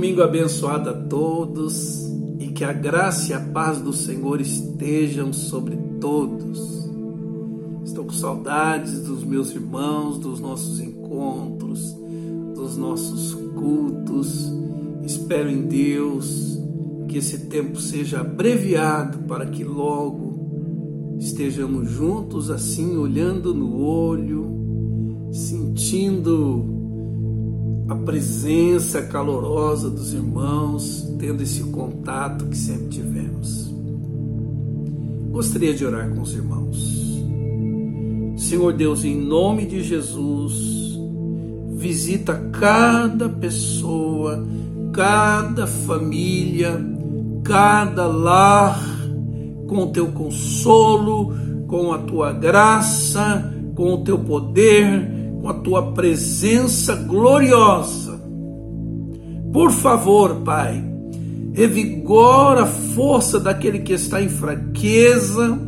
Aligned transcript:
domingo 0.00 0.22
abençoado 0.22 0.88
a 0.88 0.94
todos 0.94 2.08
e 2.38 2.46
que 2.46 2.64
a 2.64 2.72
graça 2.72 3.32
e 3.32 3.34
a 3.34 3.38
paz 3.38 3.82
do 3.82 3.92
Senhor 3.92 4.40
estejam 4.40 5.30
sobre 5.30 5.76
todos. 6.00 6.88
Estou 7.84 8.06
com 8.06 8.12
saudades 8.12 9.02
dos 9.02 9.22
meus 9.22 9.50
irmãos, 9.50 10.16
dos 10.16 10.40
nossos 10.40 10.80
encontros, 10.80 11.94
dos 12.54 12.78
nossos 12.78 13.34
cultos. 13.34 14.50
Espero 15.04 15.50
em 15.50 15.66
Deus 15.66 16.58
que 17.06 17.18
esse 17.18 17.48
tempo 17.48 17.78
seja 17.78 18.22
abreviado 18.22 19.18
para 19.28 19.44
que 19.44 19.62
logo 19.62 21.18
estejamos 21.18 21.90
juntos 21.90 22.50
assim, 22.50 22.96
olhando 22.96 23.52
no 23.52 23.78
olho, 23.78 25.28
sentindo 25.30 26.79
a 27.90 27.94
presença 27.96 29.02
calorosa 29.02 29.90
dos 29.90 30.14
irmãos, 30.14 31.12
tendo 31.18 31.42
esse 31.42 31.64
contato 31.64 32.46
que 32.46 32.56
sempre 32.56 32.86
tivemos. 32.86 33.68
Gostaria 35.32 35.74
de 35.74 35.84
orar 35.84 36.08
com 36.08 36.20
os 36.20 36.32
irmãos. 36.32 37.20
Senhor 38.36 38.72
Deus, 38.74 39.04
em 39.04 39.20
nome 39.20 39.66
de 39.66 39.82
Jesus, 39.82 40.96
visita 41.72 42.34
cada 42.52 43.28
pessoa, 43.28 44.46
cada 44.92 45.66
família, 45.66 46.80
cada 47.42 48.06
lar 48.06 48.80
com 49.66 49.82
o 49.82 49.86
teu 49.88 50.12
consolo, 50.12 51.34
com 51.66 51.92
a 51.92 51.98
tua 51.98 52.32
graça, 52.32 53.52
com 53.74 53.94
o 53.94 54.04
teu 54.04 54.16
poder 54.16 55.19
com 55.40 55.48
a 55.48 55.54
tua 55.54 55.92
presença 55.92 56.94
gloriosa. 56.94 58.20
Por 59.52 59.72
favor, 59.72 60.36
Pai, 60.44 60.84
revigora 61.52 62.62
a 62.62 62.66
força 62.66 63.40
daquele 63.40 63.80
que 63.80 63.92
está 63.92 64.22
em 64.22 64.28
fraqueza, 64.28 65.58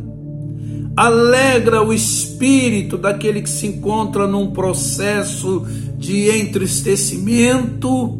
alegra 0.95 1.81
o 1.81 1.91
espírito 1.91 2.97
daquele 2.97 3.41
que 3.41 3.49
se 3.49 3.67
encontra 3.67 4.27
num 4.27 4.51
processo 4.51 5.65
de 5.97 6.29
entristecimento, 6.29 8.19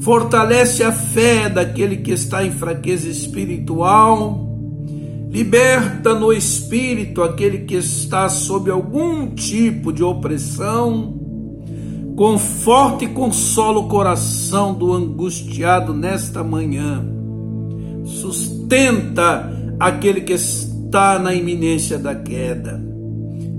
fortalece 0.00 0.82
a 0.82 0.92
fé 0.92 1.48
daquele 1.48 1.96
que 1.98 2.12
está 2.12 2.44
em 2.44 2.50
fraqueza 2.50 3.08
espiritual 3.08 4.45
Liberta 5.28 6.14
no 6.14 6.32
espírito 6.32 7.22
aquele 7.22 7.58
que 7.58 7.74
está 7.74 8.28
sob 8.28 8.70
algum 8.70 9.28
tipo 9.34 9.92
de 9.92 10.02
opressão. 10.02 11.20
Conforta 12.16 13.04
e 13.04 13.08
consola 13.08 13.80
o 13.80 13.88
coração 13.88 14.72
do 14.72 14.92
angustiado 14.92 15.92
nesta 15.92 16.42
manhã. 16.42 17.04
Sustenta 18.04 19.52
aquele 19.78 20.22
que 20.22 20.32
está 20.32 21.18
na 21.18 21.34
iminência 21.34 21.98
da 21.98 22.14
queda. 22.14 22.82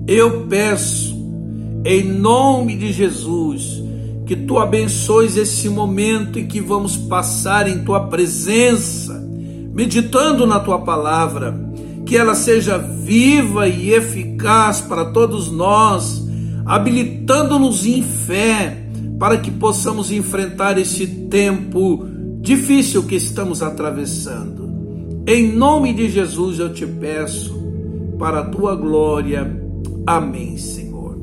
Eu 0.08 0.48
peço, 0.48 1.16
em 1.86 2.04
nome 2.04 2.78
de 2.78 2.94
Jesus, 2.94 3.84
que 4.26 4.36
tu 4.36 4.58
abençoes 4.58 5.38
esse 5.38 5.70
momento 5.70 6.40
em 6.40 6.48
que 6.48 6.62
vamos 6.62 6.98
passar 6.98 7.68
em 7.68 7.84
tua 7.84 8.08
presença, 8.08 9.27
meditando 9.78 10.48
na 10.48 10.60
tua 10.60 10.80
palavra 10.80 11.56
que 12.04 12.18
ela 12.18 12.34
seja 12.34 12.80
viva 12.80 13.68
e 13.68 13.94
eficaz 13.94 14.82
para 14.82 15.06
todos 15.12 15.52
nós, 15.52 16.28
habilitando-nos 16.66 17.86
em 17.86 18.02
fé 18.02 18.76
para 19.20 19.38
que 19.38 19.52
possamos 19.52 20.12
enfrentar 20.12 20.80
esse 20.80 21.06
tempo 21.06 22.08
difícil 22.42 23.04
que 23.04 23.14
estamos 23.14 23.62
atravessando. 23.62 24.68
Em 25.28 25.52
nome 25.52 25.94
de 25.94 26.10
Jesus 26.10 26.58
eu 26.58 26.74
te 26.74 26.88
peço, 26.88 27.56
para 28.18 28.40
a 28.40 28.46
tua 28.46 28.74
glória. 28.74 29.62
Amém, 30.08 30.58
Senhor. 30.58 31.20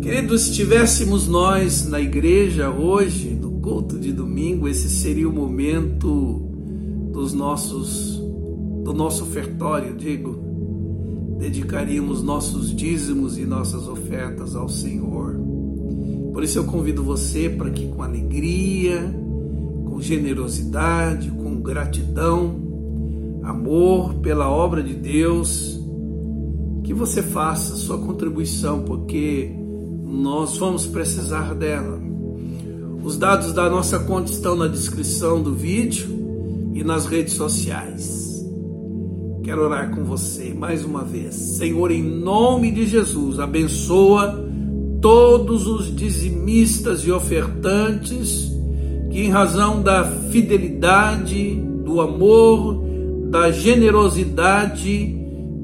Queridos, 0.00 0.42
se 0.42 0.50
estivéssemos 0.50 1.26
nós 1.26 1.88
na 1.88 2.00
igreja 2.00 2.70
hoje, 2.70 3.30
no 3.30 3.50
culto 3.60 3.98
de 3.98 4.12
domingo, 4.12 4.68
esse 4.68 4.88
seria 4.88 5.28
o 5.28 5.32
momento 5.32 6.49
dos 7.12 7.32
nossos 7.32 8.20
do 8.82 8.94
nosso 8.94 9.24
ofertório, 9.24 9.94
digo, 9.94 10.36
dedicaríamos 11.38 12.22
nossos 12.22 12.74
dízimos 12.74 13.38
e 13.38 13.44
nossas 13.44 13.86
ofertas 13.86 14.56
ao 14.56 14.68
Senhor. 14.68 15.38
Por 16.32 16.42
isso 16.42 16.58
eu 16.58 16.64
convido 16.64 17.02
você 17.02 17.48
para 17.48 17.70
que 17.70 17.88
com 17.88 18.02
alegria, 18.02 19.14
com 19.84 20.00
generosidade, 20.00 21.30
com 21.30 21.60
gratidão, 21.60 22.56
amor 23.42 24.14
pela 24.14 24.50
obra 24.50 24.82
de 24.82 24.94
Deus, 24.94 25.80
que 26.82 26.92
você 26.94 27.22
faça 27.22 27.76
sua 27.76 27.98
contribuição, 27.98 28.82
porque 28.82 29.54
nós 30.04 30.58
vamos 30.58 30.86
precisar 30.86 31.54
dela. 31.54 32.00
Os 33.02 33.16
dados 33.16 33.52
da 33.52 33.68
nossa 33.68 33.98
conta 34.00 34.30
estão 34.30 34.56
na 34.56 34.66
descrição 34.66 35.42
do 35.42 35.54
vídeo 35.54 36.19
e 36.80 36.84
nas 36.84 37.04
redes 37.04 37.34
sociais. 37.34 38.42
Quero 39.44 39.64
orar 39.64 39.90
com 39.90 40.02
você 40.02 40.54
mais 40.54 40.82
uma 40.82 41.04
vez. 41.04 41.34
Senhor, 41.34 41.90
em 41.90 42.02
nome 42.02 42.70
de 42.70 42.86
Jesus, 42.86 43.38
abençoa 43.38 44.48
todos 45.02 45.66
os 45.66 45.94
dizimistas 45.94 47.04
e 47.04 47.12
ofertantes 47.12 48.50
que, 49.10 49.20
em 49.20 49.28
razão 49.28 49.82
da 49.82 50.04
fidelidade, 50.30 51.54
do 51.84 52.00
amor, 52.00 52.82
da 53.28 53.50
generosidade, 53.50 55.14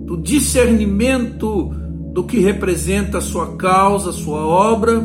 do 0.05 0.19
discernimento 0.19 1.73
do 2.13 2.25
que 2.25 2.41
representa 2.41 3.19
a 3.19 3.23
sua 3.23 3.57
causa, 3.57 4.11
a 4.11 4.13
sua 4.13 4.47
obra, 4.47 5.01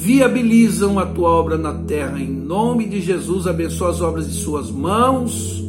viabilizam 0.00 0.98
a 0.98 1.04
tua 1.04 1.28
obra 1.28 1.58
na 1.58 1.74
terra. 1.74 2.18
Em 2.18 2.30
nome 2.30 2.88
de 2.88 3.02
Jesus, 3.02 3.46
abençoa 3.46 3.90
as 3.90 4.00
obras 4.00 4.26
de 4.26 4.34
suas 4.34 4.70
mãos 4.70 5.62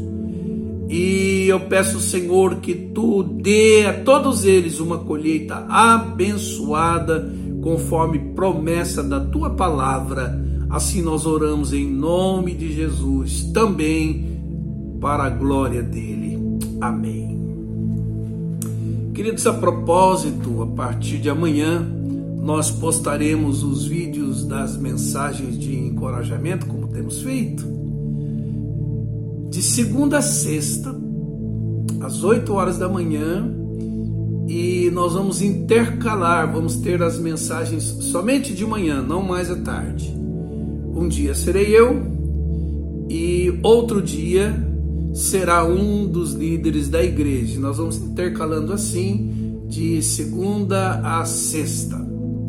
e 0.89 1.47
eu 1.47 1.59
peço, 1.59 1.99
Senhor, 1.99 2.55
que 2.57 2.73
tu 2.73 3.23
dê 3.23 3.85
a 3.85 4.03
todos 4.03 4.45
eles 4.45 4.79
uma 4.79 4.99
colheita 4.99 5.65
abençoada, 5.69 7.29
conforme 7.61 8.19
promessa 8.33 9.03
da 9.03 9.19
tua 9.19 9.49
palavra. 9.51 10.37
Assim 10.69 11.01
nós 11.01 11.25
oramos 11.25 11.73
em 11.73 11.85
nome 11.85 12.53
de 12.53 12.73
Jesus, 12.73 13.43
também 13.53 14.39
para 15.01 15.23
a 15.23 15.29
glória 15.29 15.83
dele. 15.83 16.37
Amém. 16.79 17.39
Queridos, 19.13 19.45
a 19.45 19.53
propósito, 19.53 20.61
a 20.61 20.67
partir 20.67 21.19
de 21.19 21.29
amanhã, 21.29 21.85
nós 22.41 22.71
postaremos 22.71 23.63
os 23.63 23.85
vídeos 23.85 24.43
das 24.45 24.75
mensagens 24.75 25.57
de 25.57 25.77
encorajamento, 25.77 26.65
como 26.65 26.87
temos 26.87 27.21
feito 27.21 27.81
de 29.51 29.61
segunda 29.61 30.19
a 30.19 30.21
sexta, 30.21 30.95
às 31.99 32.23
8 32.23 32.53
horas 32.53 32.77
da 32.77 32.87
manhã, 32.87 33.53
e 34.47 34.89
nós 34.91 35.13
vamos 35.13 35.41
intercalar, 35.41 36.51
vamos 36.51 36.77
ter 36.77 37.03
as 37.03 37.19
mensagens 37.19 37.83
somente 37.83 38.53
de 38.53 38.65
manhã, 38.65 39.01
não 39.01 39.21
mais 39.21 39.51
à 39.51 39.55
tarde. 39.57 40.13
Um 40.95 41.07
dia 41.07 41.33
serei 41.35 41.77
eu 41.77 42.01
e 43.09 43.59
outro 43.61 44.01
dia 44.01 44.55
será 45.13 45.65
um 45.65 46.07
dos 46.07 46.33
líderes 46.33 46.87
da 46.89 47.03
igreja. 47.03 47.59
Nós 47.59 47.77
vamos 47.77 47.97
intercalando 47.97 48.73
assim 48.73 49.65
de 49.67 50.01
segunda 50.01 51.19
a 51.19 51.25
sexta, 51.25 51.97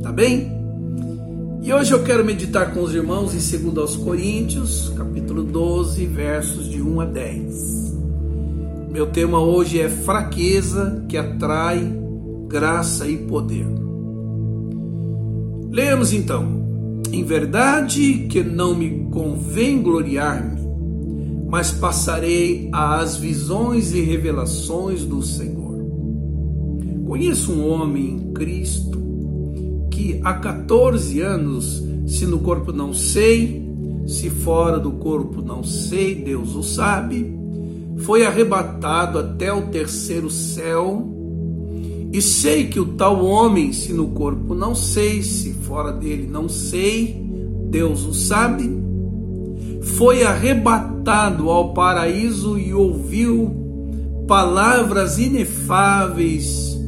tá 0.03 0.11
bem? 0.11 0.51
E 1.63 1.73
hoje 1.73 1.93
eu 1.93 2.03
quero 2.03 2.25
meditar 2.25 2.75
com 2.75 2.83
os 2.83 2.93
irmãos 2.93 3.33
em 3.33 3.59
2 3.59 3.79
aos 3.79 3.97
Coríntios, 3.97 4.93
capítulo 4.97 5.45
12, 5.45 6.07
versos 6.07 6.69
de 6.69 6.83
1 6.83 7.01
a 7.01 7.05
10. 7.05 7.93
Meu 8.91 9.07
tema 9.07 9.41
hoje 9.41 9.81
é 9.81 9.89
fraqueza 9.89 11.05
que 11.09 11.17
atrai 11.17 11.81
graça 12.49 13.07
e 13.07 13.17
poder. 13.17 13.67
Leamos 15.71 16.13
então. 16.13 16.61
Em 17.13 17.25
verdade 17.25 18.27
que 18.29 18.43
não 18.43 18.75
me 18.75 19.07
convém 19.11 19.83
gloriar-me, 19.83 20.61
mas 21.49 21.71
passarei 21.71 22.69
às 22.73 23.17
visões 23.17 23.93
e 23.93 24.01
revelações 24.01 25.05
do 25.05 25.23
Senhor. 25.23 25.79
Conheço 27.07 27.53
um 27.53 27.69
homem 27.71 28.15
em 28.15 28.33
Cristo 28.33 28.93
que 29.93 30.21
há 30.25 30.35
14 30.35 31.21
anos, 31.21 31.83
se 32.07 32.27
no 32.27 32.41
corpo 32.41 32.73
não 32.73 32.93
sei, 32.93 33.63
se 34.07 34.29
fora 34.31 34.81
do 34.81 34.93
corpo 34.93 35.41
não 35.41 35.63
sei, 35.63 36.15
Deus 36.15 36.57
o 36.57 36.63
sabe, 36.63 37.33
foi 37.99 38.27
arrebatado 38.27 39.19
até 39.19 39.53
o 39.53 39.69
terceiro 39.69 40.31
céu, 40.31 41.09
e 42.13 42.21
sei 42.21 42.67
que 42.67 42.81
o 42.81 42.87
tal 42.95 43.25
homem, 43.25 43.73
se 43.73 43.93
no 43.93 44.09
corpo 44.09 44.55
não 44.55 44.75
sei, 44.75 45.23
se 45.23 45.53
fora 45.53 45.93
dele 45.93 46.27
não 46.27 46.49
sei, 46.49 47.25
Deus 47.71 48.05
o 48.05 48.13
sabe, 48.13 48.71
foi 49.83 50.25
arrebatado 50.25 51.49
ao 51.51 51.73
paraíso 51.73 52.59
e 52.59 52.73
ouviu 52.75 54.25
palavras 54.27 55.19
inefáveis 55.19 56.79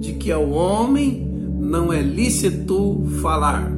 de 0.00 0.12
que 0.12 0.30
ao 0.30 0.50
homem 0.50 1.23
não 1.64 1.92
é 1.92 2.02
lícito 2.02 3.04
falar. 3.20 3.72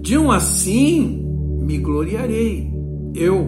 De 0.00 0.16
um 0.16 0.30
assim 0.30 1.26
me 1.60 1.78
gloriarei, 1.78 2.72
eu, 3.14 3.46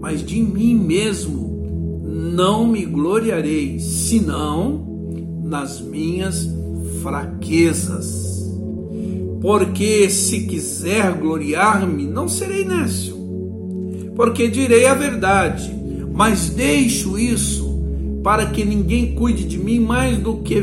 mas 0.00 0.22
de 0.22 0.42
mim 0.42 0.74
mesmo 0.74 1.46
não 2.04 2.66
me 2.66 2.84
gloriarei, 2.84 3.78
senão 3.78 4.84
nas 5.44 5.80
minhas 5.80 6.48
fraquezas. 7.02 8.26
Porque 9.40 10.10
se 10.10 10.40
quiser 10.46 11.14
gloriar-me, 11.14 12.04
não 12.04 12.28
serei 12.28 12.64
nécio, 12.64 13.16
porque 14.14 14.48
direi 14.48 14.86
a 14.86 14.94
verdade, 14.94 15.72
mas 16.12 16.50
deixo 16.50 17.18
isso 17.18 17.66
para 18.22 18.46
que 18.46 18.64
ninguém 18.64 19.14
cuide 19.14 19.44
de 19.44 19.56
mim 19.56 19.78
mais 19.78 20.18
do 20.18 20.38
que 20.38 20.60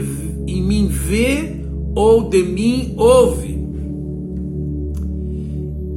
em 0.48 0.62
mim 0.62 0.88
vê 0.88 1.56
ou 1.96 2.30
de 2.30 2.44
mim 2.44 2.94
ouve. 2.98 3.64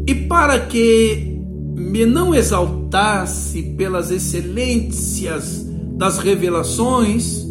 E 0.06 0.14
para 0.14 0.60
que 0.60 1.36
me 1.74 2.06
não 2.06 2.34
exaltasse 2.34 3.62
pelas 3.76 4.10
excelências 4.10 5.66
das 5.96 6.18
revelações, 6.18 7.46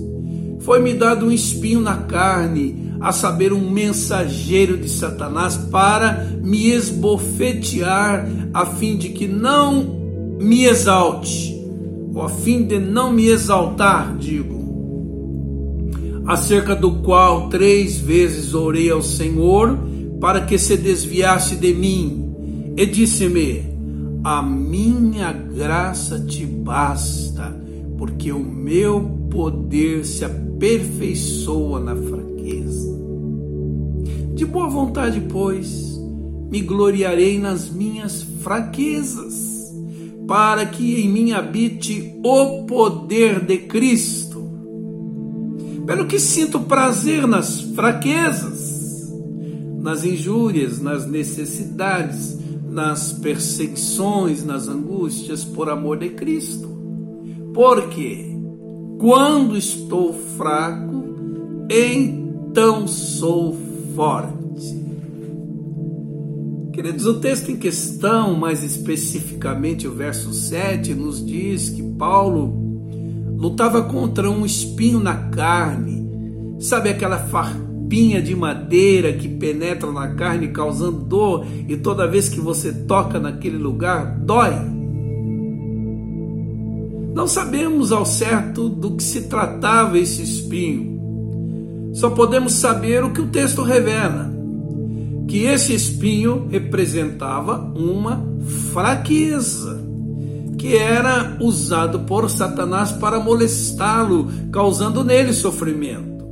foi-me 0.59 0.93
dado 0.93 1.25
um 1.27 1.31
espinho 1.31 1.81
na 1.81 1.97
carne, 1.97 2.93
a 2.99 3.11
saber, 3.11 3.53
um 3.53 3.69
mensageiro 3.69 4.77
de 4.77 4.89
Satanás, 4.89 5.57
para 5.57 6.27
me 6.41 6.69
esbofetear, 6.69 8.27
a 8.53 8.65
fim 8.65 8.97
de 8.97 9.09
que 9.09 9.27
não 9.27 10.37
me 10.39 10.65
exalte, 10.65 11.53
ou 12.13 12.21
a 12.21 12.29
fim 12.29 12.63
de 12.63 12.79
não 12.79 13.11
me 13.11 13.27
exaltar, 13.27 14.17
digo, 14.17 14.54
acerca 16.27 16.75
do 16.75 17.01
qual 17.01 17.49
três 17.49 17.97
vezes 17.97 18.53
orei 18.53 18.89
ao 18.89 19.01
Senhor 19.01 19.77
para 20.19 20.41
que 20.41 20.57
se 20.57 20.75
desviasse 20.77 21.55
de 21.55 21.73
mim, 21.73 22.73
e 22.75 22.85
disse-me: 22.85 23.63
A 24.23 24.41
minha 24.41 25.31
graça 25.31 26.19
te 26.19 26.45
basta, 26.45 27.55
porque 27.97 28.31
o 28.31 28.39
meu 28.39 29.01
poder 29.29 30.05
se 30.05 30.25
aperfeiçoa 30.25 31.79
na 31.79 31.95
fraqueza. 31.95 32.95
De 34.33 34.45
boa 34.45 34.67
vontade, 34.67 35.21
pois, 35.29 35.95
me 36.49 36.61
gloriarei 36.61 37.39
nas 37.39 37.69
minhas 37.69 38.23
fraquezas, 38.41 39.73
para 40.27 40.65
que 40.65 41.01
em 41.01 41.09
mim 41.09 41.31
habite 41.33 42.19
o 42.23 42.65
poder 42.65 43.45
de 43.45 43.59
Cristo. 43.59 44.34
Pelo 45.85 46.07
que 46.07 46.19
sinto 46.19 46.59
prazer 46.61 47.27
nas 47.27 47.61
fraquezas, 47.61 49.13
nas 49.79 50.03
injúrias, 50.03 50.81
nas 50.81 51.07
necessidades, 51.07 52.37
nas 52.67 53.13
perseguições, 53.13 54.43
nas 54.43 54.67
angústias 54.67 55.43
por 55.43 55.69
amor 55.69 55.99
de 55.99 56.09
Cristo. 56.09 56.67
Porque 57.53 58.35
quando 58.97 59.55
estou 59.55 60.13
fraco, 60.37 61.03
então 61.69 62.87
sou 62.87 63.55
forte. 63.95 64.35
Queridos, 66.73 67.05
o 67.05 67.19
texto 67.19 67.51
em 67.51 67.55
questão, 67.55 68.35
mais 68.35 68.63
especificamente 68.63 69.87
o 69.87 69.93
verso 69.93 70.33
7, 70.33 70.93
nos 70.93 71.25
diz 71.25 71.69
que 71.69 71.81
Paulo 71.81 72.64
lutava 73.37 73.83
contra 73.83 74.29
um 74.29 74.45
espinho 74.45 74.99
na 74.99 75.15
carne, 75.29 76.05
sabe 76.59 76.89
aquela 76.89 77.19
farpinha 77.19 78.21
de 78.21 78.35
madeira 78.35 79.13
que 79.13 79.27
penetra 79.27 79.91
na 79.91 80.15
carne 80.15 80.49
causando 80.49 80.99
dor 81.05 81.45
e 81.67 81.77
toda 81.77 82.07
vez 82.07 82.29
que 82.29 82.39
você 82.39 82.71
toca 82.71 83.19
naquele 83.19 83.57
lugar 83.57 84.17
dói? 84.19 84.53
Não 87.13 87.27
sabemos 87.27 87.93
ao 87.93 88.05
certo 88.05 88.67
do 88.67 88.97
que 88.97 89.03
se 89.03 89.23
tratava 89.23 89.97
esse 89.97 90.21
espinho. 90.21 90.95
Só 91.93 92.09
podemos 92.09 92.51
saber 92.53 93.05
o 93.05 93.11
que 93.11 93.21
o 93.21 93.27
texto 93.27 93.61
revela: 93.61 94.29
que 95.25 95.45
esse 95.45 95.73
espinho 95.73 96.45
representava 96.49 97.71
uma 97.73 98.21
fraqueza, 98.73 99.81
que 100.57 100.75
era 100.75 101.37
usado 101.39 101.99
por 102.01 102.29
Satanás 102.29 102.91
para 102.91 103.19
molestá-lo, 103.19 104.27
causando 104.51 105.03
nele 105.03 105.33
sofrimento. 105.33 106.25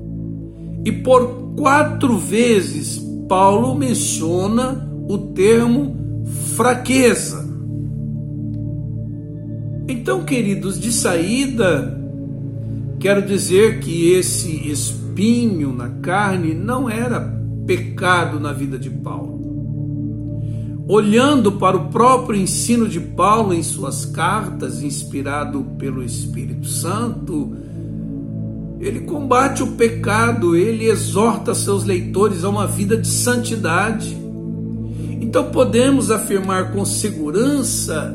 E 0.86 0.92
por 0.92 1.54
quatro 1.56 2.18
vezes 2.18 3.02
Paulo 3.28 3.76
menciona 3.76 4.88
o 5.08 5.18
termo 5.18 5.96
fraqueza. 6.56 7.44
Então, 9.88 10.24
queridos, 10.24 10.80
de 10.80 10.92
saída, 10.92 12.00
quero 13.00 13.22
dizer 13.22 13.80
que 13.80 14.12
esse 14.14 14.70
espinho 14.70 15.74
na 15.74 15.90
carne 15.90 16.54
não 16.54 16.90
era 16.90 17.20
pecado 17.66 18.40
na 18.40 18.54
vida 18.54 18.78
de 18.78 18.90
Paulo. 18.90 19.33
Olhando 20.88 21.54
para 21.54 21.78
o 21.78 21.88
próprio 21.88 22.40
ensino 22.40 22.90
de 22.90 23.00
Paulo 23.00 23.54
em 23.54 23.64
suas 23.64 24.06
cartas, 24.06 24.84
inspirado 24.84 25.64
pelo 25.78 26.04
Espírito 26.04 26.68
Santo, 26.68 27.56
ele 28.82 29.02
combate 29.02 29.64
o 29.64 29.68
pecado, 29.74 30.58
ele 30.58 30.86
exorta 30.86 31.56
seus 31.56 31.86
leitores 31.86 32.44
a 32.44 32.50
uma 32.50 32.68
vida 32.68 32.98
de 32.98 33.08
santidade. 33.08 34.18
Então 35.22 35.46
podemos 35.52 36.12
afirmar 36.12 36.74
com 36.74 36.84
segurança 36.84 38.14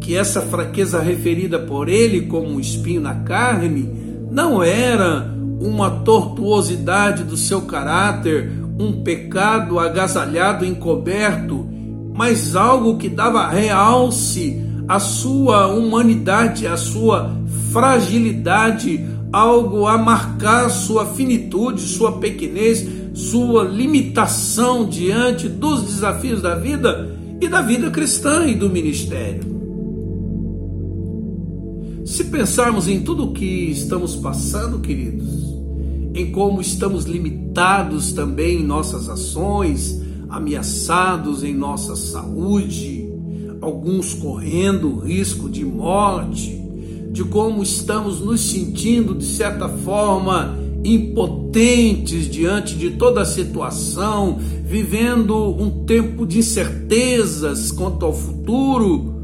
que 0.00 0.16
essa 0.16 0.40
fraqueza 0.40 1.00
referida 1.00 1.58
por 1.58 1.86
ele 1.86 2.22
como 2.22 2.48
um 2.48 2.60
espinho 2.60 3.02
na 3.02 3.16
carne 3.16 3.90
não 4.30 4.62
era 4.62 5.30
uma 5.60 5.90
tortuosidade 5.90 7.24
do 7.24 7.36
seu 7.36 7.62
caráter, 7.62 8.50
um 8.78 9.02
pecado 9.02 9.78
agasalhado, 9.78 10.64
encoberto, 10.64 11.75
mas 12.16 12.56
algo 12.56 12.96
que 12.96 13.08
dava 13.08 13.48
realce 13.48 14.62
à 14.88 14.98
sua 14.98 15.66
humanidade, 15.66 16.66
à 16.66 16.76
sua 16.76 17.36
fragilidade, 17.72 19.04
algo 19.30 19.86
a 19.86 19.98
marcar 19.98 20.70
sua 20.70 21.04
finitude, 21.06 21.82
sua 21.82 22.12
pequenez, 22.12 22.88
sua 23.12 23.64
limitação 23.64 24.88
diante 24.88 25.48
dos 25.48 25.82
desafios 25.82 26.40
da 26.40 26.54
vida 26.54 27.14
e 27.40 27.48
da 27.48 27.60
vida 27.60 27.90
cristã 27.90 28.46
e 28.46 28.54
do 28.54 28.70
ministério. 28.70 29.54
Se 32.06 32.24
pensarmos 32.24 32.88
em 32.88 33.02
tudo 33.02 33.24
o 33.24 33.32
que 33.32 33.44
estamos 33.44 34.16
passando, 34.16 34.78
queridos, 34.78 35.26
em 36.14 36.30
como 36.30 36.62
estamos 36.62 37.04
limitados 37.04 38.12
também 38.12 38.60
em 38.60 38.64
nossas 38.64 39.08
ações, 39.08 40.05
ameaçados 40.28 41.42
em 41.42 41.54
nossa 41.54 41.96
saúde, 41.96 43.08
alguns 43.60 44.14
correndo 44.14 44.98
risco 44.98 45.48
de 45.48 45.64
morte, 45.64 46.62
de 47.10 47.24
como 47.24 47.62
estamos 47.62 48.20
nos 48.20 48.40
sentindo 48.40 49.14
de 49.14 49.24
certa 49.24 49.68
forma 49.68 50.56
impotentes 50.84 52.28
diante 52.28 52.76
de 52.76 52.90
toda 52.90 53.22
a 53.22 53.24
situação, 53.24 54.38
vivendo 54.64 55.34
um 55.36 55.84
tempo 55.84 56.26
de 56.26 56.38
incertezas 56.38 57.72
quanto 57.72 58.04
ao 58.04 58.12
futuro 58.12 59.16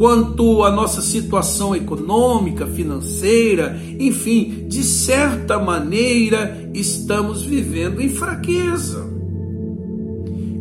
quanto 0.00 0.64
à 0.64 0.72
nossa 0.72 1.02
situação 1.02 1.76
econômica, 1.76 2.66
financeira, 2.66 3.78
enfim, 3.98 4.64
de 4.66 4.82
certa 4.82 5.58
maneira 5.58 6.70
estamos 6.72 7.42
vivendo 7.42 8.00
em 8.00 8.08
fraqueza. 8.08 9.19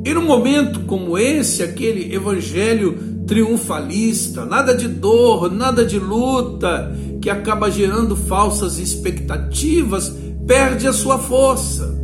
E 0.10 0.14
num 0.16 0.26
momento 0.26 0.80
como 0.88 1.20
esse, 1.20 1.62
aquele 1.62 2.16
evangelho 2.16 2.98
triunfalista, 3.28 4.44
nada 4.44 4.74
de 4.74 4.88
dor, 4.88 5.52
nada 5.52 5.86
de 5.86 6.00
luta, 6.00 6.92
que 7.22 7.30
acaba 7.30 7.70
gerando 7.70 8.16
falsas 8.16 8.80
expectativas, 8.80 10.12
perde 10.48 10.88
a 10.88 10.94
sua 10.94 11.20
força. 11.20 11.96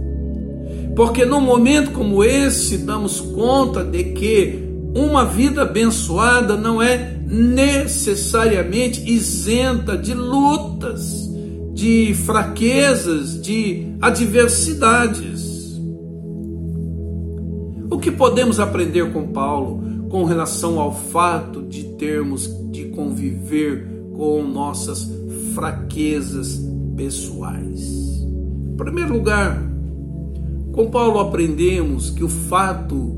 Porque 0.95 1.25
num 1.25 1.41
momento 1.41 1.93
como 1.93 2.23
esse, 2.23 2.77
damos 2.77 3.19
conta 3.19 3.83
de 3.83 4.03
que 4.03 4.63
uma 4.93 5.25
vida 5.25 5.63
abençoada 5.63 6.55
não 6.55 6.79
é 6.79 7.17
necessariamente 7.25 9.01
isenta 9.09 9.97
de 9.97 10.13
lutas, 10.13 11.27
de 11.73 12.13
fraquezas, 12.13 13.41
de 13.41 13.87
adversidades. 13.99 15.34
O 17.95 17.97
que 17.97 18.11
podemos 18.11 18.59
aprender 18.59 19.09
com 19.13 19.27
Paulo 19.27 19.81
com 20.09 20.25
relação 20.25 20.81
ao 20.81 20.93
fato 20.93 21.61
de 21.61 21.85
termos 21.95 22.45
de 22.69 22.89
conviver 22.89 23.87
com 24.13 24.43
nossas 24.43 25.09
fraquezas 25.53 26.61
pessoais? 26.97 28.21
Em 28.21 28.75
primeiro 28.75 29.13
lugar, 29.13 29.65
com 30.73 30.91
Paulo 30.91 31.19
aprendemos 31.19 32.09
que 32.09 32.21
o 32.21 32.27
fato 32.27 33.15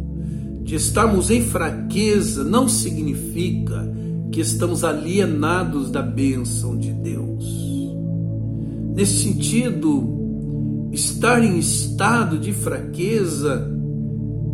de 0.61 0.75
estarmos 0.75 1.31
em 1.31 1.41
fraqueza 1.41 2.43
não 2.43 2.69
significa 2.69 3.91
que 4.31 4.41
estamos 4.41 4.83
alienados 4.83 5.89
da 5.89 6.03
bênção 6.03 6.77
de 6.77 6.93
Deus. 6.93 7.43
Nesse 8.93 9.23
sentido, 9.23 10.89
estar 10.91 11.43
em 11.43 11.57
estado 11.57 12.37
de 12.37 12.53
fraqueza 12.53 13.75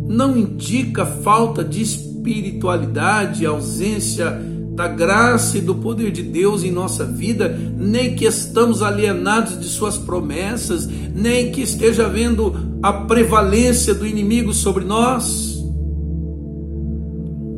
não 0.06 0.36
indica 0.36 1.04
falta 1.04 1.64
de 1.64 1.82
espiritualidade, 1.82 3.46
ausência 3.46 4.40
da 4.74 4.88
graça 4.88 5.58
e 5.58 5.60
do 5.60 5.76
poder 5.76 6.10
de 6.10 6.22
Deus 6.22 6.64
em 6.64 6.70
nossa 6.70 7.04
vida, 7.04 7.48
nem 7.76 8.14
que 8.16 8.24
estamos 8.24 8.82
alienados 8.82 9.58
de 9.60 9.66
suas 9.68 9.96
promessas, 9.96 10.86
nem 10.86 11.52
que 11.52 11.62
esteja 11.62 12.06
havendo 12.06 12.78
a 12.82 12.92
prevalência 12.92 13.94
do 13.94 14.06
inimigo 14.06 14.52
sobre 14.52 14.84
nós. 14.84 15.54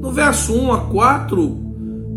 No 0.01 0.13
verso 0.13 0.53
1 0.53 0.73
a 0.73 0.81
4, 0.81 1.67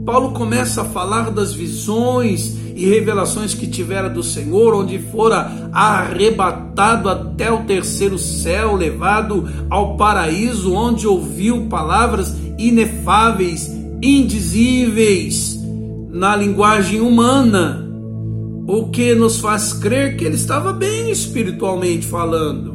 Paulo 0.06 0.32
começa 0.32 0.82
a 0.82 0.86
falar 0.86 1.32
das 1.32 1.54
visões 1.54 2.58
e 2.80 2.90
revelações 2.90 3.54
que 3.54 3.68
tivera 3.68 4.10
do 4.10 4.24
Senhor, 4.24 4.74
onde 4.74 4.98
fora 5.00 5.70
arrebatado 5.74 7.10
até 7.10 7.52
o 7.52 7.66
terceiro 7.66 8.18
céu, 8.18 8.74
levado 8.74 9.46
ao 9.70 9.98
paraíso, 9.98 10.74
onde 10.74 11.06
ouviu 11.06 11.68
palavras 11.68 12.34
inefáveis, 12.58 13.70
indizíveis, 14.02 15.60
na 16.10 16.38
linguagem 16.38 17.02
humana, 17.02 17.86
o 18.66 18.88
que 18.88 19.14
nos 19.14 19.40
faz 19.40 19.74
crer 19.74 20.16
que 20.16 20.24
ele 20.24 20.36
estava 20.36 20.72
bem 20.72 21.12
espiritualmente 21.12 22.08
falando. 22.08 22.74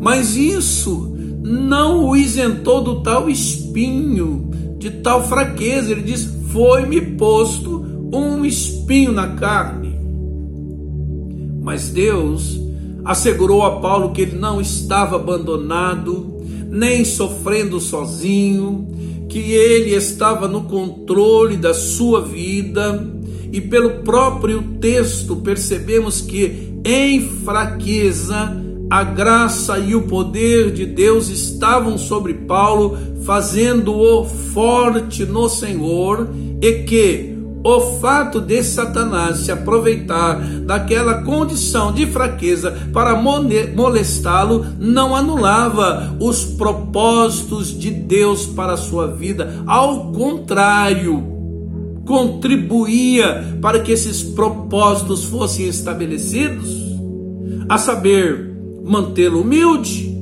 Mas 0.00 0.34
isso 0.34 1.14
não 1.42 2.06
o 2.06 2.16
isentou 2.16 2.82
do 2.82 3.02
tal 3.02 3.28
espinho 3.28 4.50
de 4.78 4.90
tal 4.90 5.28
fraqueza. 5.28 5.92
Ele 5.92 6.02
diz: 6.02 6.24
Foi-me 6.50 7.00
posto 7.00 7.73
um 8.12 8.44
espinho 8.44 9.12
na 9.12 9.28
carne. 9.28 9.98
Mas 11.62 11.88
Deus 11.88 12.60
assegurou 13.04 13.62
a 13.62 13.80
Paulo 13.80 14.12
que 14.12 14.22
ele 14.22 14.36
não 14.36 14.60
estava 14.60 15.16
abandonado, 15.16 16.42
nem 16.68 17.04
sofrendo 17.04 17.80
sozinho, 17.80 18.88
que 19.28 19.52
ele 19.52 19.94
estava 19.94 20.46
no 20.46 20.62
controle 20.64 21.56
da 21.56 21.74
sua 21.74 22.22
vida. 22.22 23.06
E 23.52 23.60
pelo 23.60 24.02
próprio 24.02 24.62
texto 24.80 25.36
percebemos 25.36 26.20
que 26.20 26.74
em 26.84 27.20
fraqueza 27.20 28.60
a 28.90 29.02
graça 29.02 29.78
e 29.78 29.94
o 29.94 30.02
poder 30.02 30.72
de 30.72 30.86
Deus 30.86 31.28
estavam 31.28 31.96
sobre 31.96 32.34
Paulo, 32.34 32.96
fazendo-o 33.24 34.24
forte 34.24 35.24
no 35.24 35.48
Senhor, 35.48 36.28
e 36.60 36.84
que 36.84 37.33
o 37.64 37.80
fato 37.98 38.42
de 38.42 38.62
Satanás 38.62 39.38
se 39.38 39.50
aproveitar 39.50 40.38
daquela 40.66 41.22
condição 41.22 41.90
de 41.92 42.04
fraqueza 42.04 42.90
para 42.92 43.16
molestá-lo 43.16 44.66
não 44.78 45.16
anulava 45.16 46.14
os 46.20 46.44
propósitos 46.44 47.76
de 47.76 47.90
Deus 47.90 48.44
para 48.44 48.74
a 48.74 48.76
sua 48.76 49.06
vida, 49.06 49.62
ao 49.66 50.12
contrário, 50.12 51.24
contribuía 52.04 53.58
para 53.62 53.80
que 53.80 53.92
esses 53.92 54.22
propósitos 54.22 55.24
fossem 55.24 55.66
estabelecidos, 55.66 56.68
a 57.66 57.78
saber, 57.78 58.54
mantê-lo 58.84 59.40
humilde, 59.40 60.14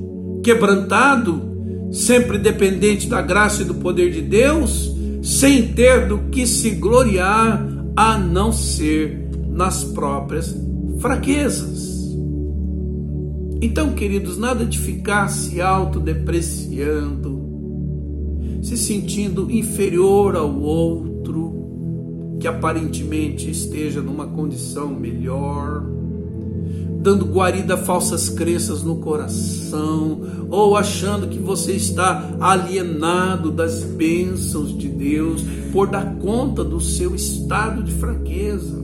quebrantado, 0.44 1.42
sempre 1.90 2.38
dependente 2.38 3.08
da 3.08 3.20
graça 3.20 3.62
e 3.62 3.64
do 3.64 3.74
poder 3.74 4.12
de 4.12 4.20
Deus, 4.20 4.91
sem 5.22 5.72
ter 5.72 6.08
do 6.08 6.18
que 6.30 6.46
se 6.46 6.70
gloriar 6.72 7.64
a 7.96 8.18
não 8.18 8.52
ser 8.52 9.30
nas 9.48 9.84
próprias 9.84 10.54
fraquezas. 10.98 11.92
Então, 13.60 13.92
queridos, 13.92 14.36
nada 14.36 14.66
de 14.66 14.76
ficar 14.78 15.28
se 15.28 15.60
autodepreciando, 15.60 17.40
se 18.60 18.76
sentindo 18.76 19.48
inferior 19.48 20.34
ao 20.34 20.58
outro, 20.58 22.36
que 22.40 22.48
aparentemente 22.48 23.48
esteja 23.48 24.02
numa 24.02 24.26
condição 24.26 24.92
melhor 24.92 25.86
dando 27.02 27.26
guarida 27.26 27.74
a 27.74 27.76
falsas 27.76 28.28
crenças 28.28 28.84
no 28.84 28.96
coração, 28.96 30.20
ou 30.48 30.76
achando 30.76 31.26
que 31.26 31.38
você 31.38 31.72
está 31.72 32.30
alienado 32.40 33.50
das 33.50 33.82
bênçãos 33.82 34.76
de 34.78 34.88
Deus 34.88 35.42
por 35.72 35.88
dar 35.88 36.14
conta 36.18 36.62
do 36.62 36.80
seu 36.80 37.12
estado 37.12 37.82
de 37.82 37.92
fraqueza. 37.92 38.80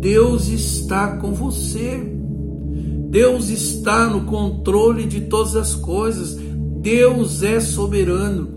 Deus 0.00 0.48
está 0.48 1.18
com 1.18 1.34
você. 1.34 2.00
Deus 3.10 3.50
está 3.50 4.06
no 4.08 4.22
controle 4.22 5.04
de 5.04 5.22
todas 5.22 5.56
as 5.56 5.74
coisas. 5.74 6.38
Deus 6.80 7.42
é 7.42 7.60
soberano. 7.60 8.48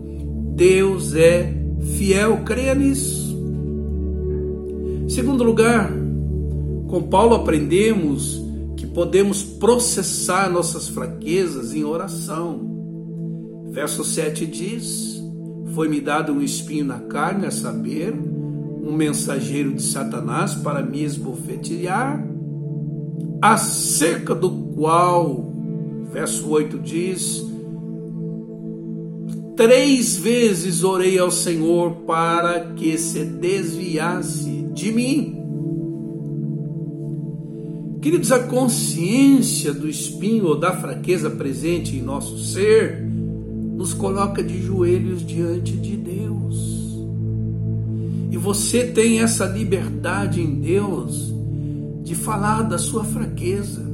Deus 0.55 1.15
é 1.15 1.53
fiel. 1.97 2.43
Creia 2.45 2.75
nisso. 2.75 3.35
Segundo 5.09 5.43
lugar, 5.43 5.91
com 6.91 7.01
Paulo 7.03 7.35
aprendemos 7.35 8.43
que 8.75 8.85
podemos 8.85 9.41
processar 9.41 10.51
nossas 10.51 10.89
fraquezas 10.89 11.73
em 11.73 11.85
oração. 11.85 12.69
Verso 13.71 14.03
7 14.03 14.45
diz: 14.45 15.23
Foi-me 15.73 16.01
dado 16.01 16.33
um 16.33 16.41
espinho 16.41 16.83
na 16.83 16.99
carne, 16.99 17.45
a 17.45 17.51
saber, 17.51 18.13
um 18.13 18.91
mensageiro 18.91 19.73
de 19.73 19.81
Satanás 19.81 20.53
para 20.55 20.83
me 20.83 21.01
esbofetear, 21.01 22.27
acerca 23.41 24.35
do 24.35 24.51
qual, 24.51 25.49
verso 26.11 26.49
8 26.49 26.77
diz: 26.77 27.41
Três 29.55 30.17
vezes 30.17 30.83
orei 30.83 31.17
ao 31.17 31.31
Senhor 31.31 31.91
para 32.05 32.73
que 32.73 32.97
se 32.97 33.23
desviasse 33.23 34.67
de 34.73 34.91
mim. 34.91 35.40
Queridos, 38.01 38.31
a 38.31 38.39
consciência 38.39 39.71
do 39.71 39.87
espinho 39.87 40.47
ou 40.47 40.59
da 40.59 40.75
fraqueza 40.75 41.29
presente 41.29 41.95
em 41.95 42.01
nosso 42.01 42.35
ser 42.39 42.99
nos 43.77 43.93
coloca 43.93 44.43
de 44.43 44.59
joelhos 44.59 45.23
diante 45.23 45.73
de 45.73 45.97
Deus. 45.97 46.97
E 48.31 48.37
você 48.37 48.87
tem 48.87 49.19
essa 49.19 49.45
liberdade 49.45 50.41
em 50.41 50.59
Deus 50.59 51.31
de 52.03 52.15
falar 52.15 52.63
da 52.63 52.79
sua 52.79 53.03
fraqueza, 53.03 53.85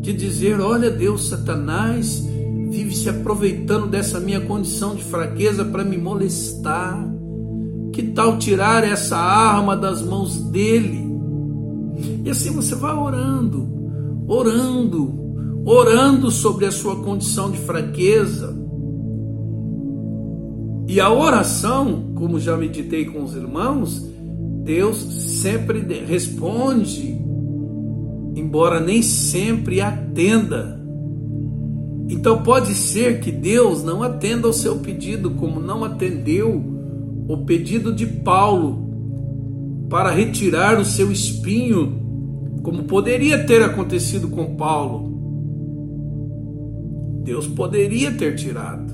de 0.00 0.12
dizer: 0.12 0.60
Olha, 0.60 0.88
Deus, 0.88 1.26
Satanás 1.26 2.24
vive 2.70 2.94
se 2.94 3.08
aproveitando 3.08 3.88
dessa 3.88 4.20
minha 4.20 4.40
condição 4.40 4.94
de 4.94 5.02
fraqueza 5.02 5.64
para 5.64 5.82
me 5.82 5.98
molestar. 5.98 7.12
Que 7.92 8.04
tal 8.04 8.38
tirar 8.38 8.84
essa 8.84 9.16
arma 9.16 9.76
das 9.76 10.00
mãos 10.00 10.38
dele? 10.50 11.03
E 12.24 12.30
assim 12.30 12.50
você 12.50 12.74
vai 12.74 12.94
orando, 12.94 13.68
orando, 14.26 15.62
orando 15.66 16.30
sobre 16.30 16.64
a 16.64 16.72
sua 16.72 16.96
condição 16.96 17.50
de 17.50 17.58
fraqueza. 17.58 18.56
E 20.88 21.00
a 21.00 21.12
oração, 21.12 22.12
como 22.14 22.40
já 22.40 22.56
meditei 22.56 23.04
com 23.04 23.22
os 23.22 23.34
irmãos, 23.34 24.06
Deus 24.64 24.96
sempre 24.96 25.80
responde, 26.04 27.18
embora 28.34 28.80
nem 28.80 29.02
sempre 29.02 29.80
atenda. 29.80 30.82
Então 32.08 32.42
pode 32.42 32.74
ser 32.74 33.20
que 33.20 33.30
Deus 33.30 33.82
não 33.82 34.02
atenda 34.02 34.46
ao 34.46 34.52
seu 34.52 34.78
pedido, 34.78 35.30
como 35.32 35.60
não 35.60 35.84
atendeu 35.84 36.62
o 37.28 37.38
pedido 37.44 37.94
de 37.94 38.06
Paulo 38.06 38.84
para 39.88 40.10
retirar 40.10 40.78
o 40.78 40.84
seu 40.84 41.10
espinho, 41.10 42.03
como 42.64 42.84
poderia 42.84 43.44
ter 43.44 43.62
acontecido 43.62 44.28
com 44.28 44.56
Paulo. 44.56 45.12
Deus 47.22 47.46
poderia 47.46 48.10
ter 48.10 48.34
tirado. 48.36 48.92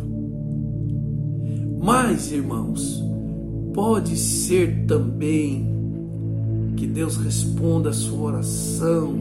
Mas, 1.81 2.33
irmãos, 2.33 3.03
pode 3.73 4.17
ser 4.17 4.85
também 4.87 5.67
que 6.77 6.87
Deus 6.87 7.17
responda 7.17 7.91
a 7.91 7.93
sua 7.93 8.33
oração 8.33 9.15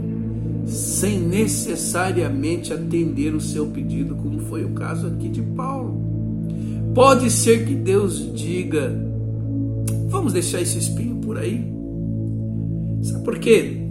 sem 0.65 1.19
necessariamente 1.19 2.73
atender 2.73 3.35
o 3.35 3.41
seu 3.41 3.67
pedido, 3.67 4.15
como 4.15 4.39
foi 4.41 4.65
o 4.65 4.71
caso 4.71 5.07
aqui 5.07 5.29
de 5.29 5.43
Paulo. 5.43 5.95
Pode 6.95 7.29
ser 7.29 7.67
que 7.67 7.75
Deus 7.75 8.33
diga: 8.33 8.91
vamos 10.07 10.33
deixar 10.33 10.59
esse 10.59 10.79
espinho 10.79 11.17
por 11.17 11.37
aí. 11.37 11.71
Sabe 13.03 13.23
por 13.23 13.37
quê? 13.37 13.88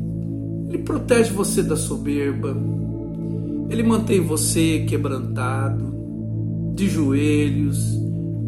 Ele 0.68 0.78
protege 0.78 1.32
você 1.32 1.62
da 1.62 1.76
soberba, 1.76 2.56
ele 3.70 3.82
mantém 3.82 4.20
você 4.20 4.84
quebrantado, 4.88 5.94
de 6.74 6.88
joelhos, 6.88 7.98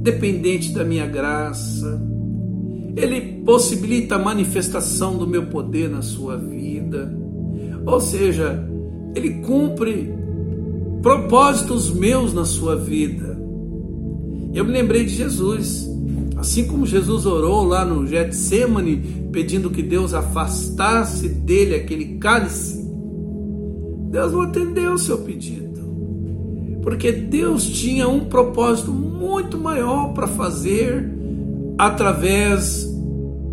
dependente 0.03 0.73
da 0.73 0.85
minha 0.85 1.07
graça. 1.07 2.01
Ele 2.97 3.43
possibilita 3.45 4.17
a 4.17 4.19
manifestação 4.19 5.17
do 5.17 5.27
meu 5.27 5.47
poder 5.47 5.89
na 5.89 6.03
sua 6.03 6.37
vida. 6.37 7.13
Ou 7.87 8.01
seja, 8.01 8.67
ele 9.15 9.41
cumpre 9.41 10.13
propósitos 11.03 11.93
meus 11.93 12.33
na 12.33 12.45
sua 12.45 12.77
vida. 12.77 13.39
Eu 14.53 14.65
me 14.65 14.73
lembrei 14.73 15.05
de 15.05 15.15
Jesus. 15.15 15.90
Assim 16.41 16.67
como 16.67 16.87
Jesus 16.87 17.27
orou 17.27 17.65
lá 17.65 17.85
no 17.85 18.07
Getsemane, 18.07 19.29
pedindo 19.31 19.69
que 19.69 19.83
Deus 19.83 20.15
afastasse 20.15 21.29
dele 21.29 21.75
aquele 21.75 22.17
cálice, 22.17 22.83
Deus 24.11 24.33
não 24.33 24.41
atendeu 24.41 24.95
o 24.95 24.99
seu 24.99 25.19
pedido. 25.19 25.81
Porque 26.83 27.13
Deus 27.13 27.69
tinha 27.69 28.09
um 28.09 28.21
propósito 28.21 28.91
muito 28.91 29.59
maior 29.59 30.15
para 30.15 30.27
fazer 30.27 31.13
através 31.77 32.91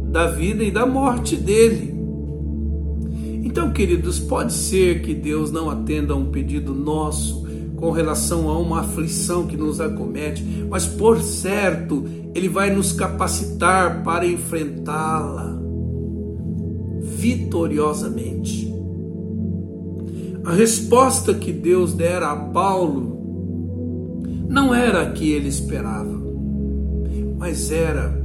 da 0.10 0.28
vida 0.28 0.64
e 0.64 0.72
da 0.72 0.86
morte 0.86 1.36
dele. 1.36 1.94
Então, 3.44 3.74
queridos, 3.74 4.18
pode 4.18 4.54
ser 4.54 5.02
que 5.02 5.14
Deus 5.14 5.52
não 5.52 5.70
atenda 5.70 6.14
a 6.14 6.16
um 6.16 6.32
pedido 6.32 6.74
nosso 6.74 7.47
com 7.78 7.92
relação 7.92 8.50
a 8.50 8.58
uma 8.58 8.82
aflição 8.82 9.48
que 9.48 9.56
nos 9.56 9.80
acomete, 9.80 10.44
mas 10.70 10.86
por 10.86 11.22
certo, 11.22 12.04
Ele 12.36 12.50
vai 12.50 12.74
nos 12.74 12.92
capacitar 12.92 14.04
para 14.04 14.26
enfrentá-la 14.26 15.58
vitoriosamente. 17.02 18.74
A 20.44 20.52
resposta 20.52 21.34
que 21.34 21.52
Deus 21.52 21.94
dera 21.94 22.32
a 22.32 22.36
Paulo 22.36 23.18
não 24.50 24.74
era 24.74 25.02
a 25.02 25.12
que 25.12 25.32
ele 25.32 25.50
esperava, 25.50 26.22
mas 27.38 27.72
era 27.72 28.18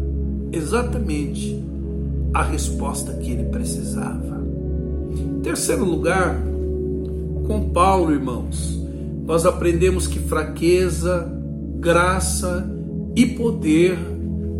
exatamente 0.53 1.61
a 2.33 2.43
resposta 2.43 3.13
que 3.15 3.31
ele 3.33 3.45
precisava. 3.45 4.41
Em 5.11 5.41
terceiro 5.41 5.85
lugar, 5.85 6.41
com 7.47 7.71
Paulo, 7.71 8.13
irmãos, 8.13 8.82
nós 9.25 9.47
aprendemos 9.47 10.07
que 10.07 10.19
fraqueza, 10.19 11.31
graça 11.79 12.69
e 13.15 13.27
poder 13.27 13.99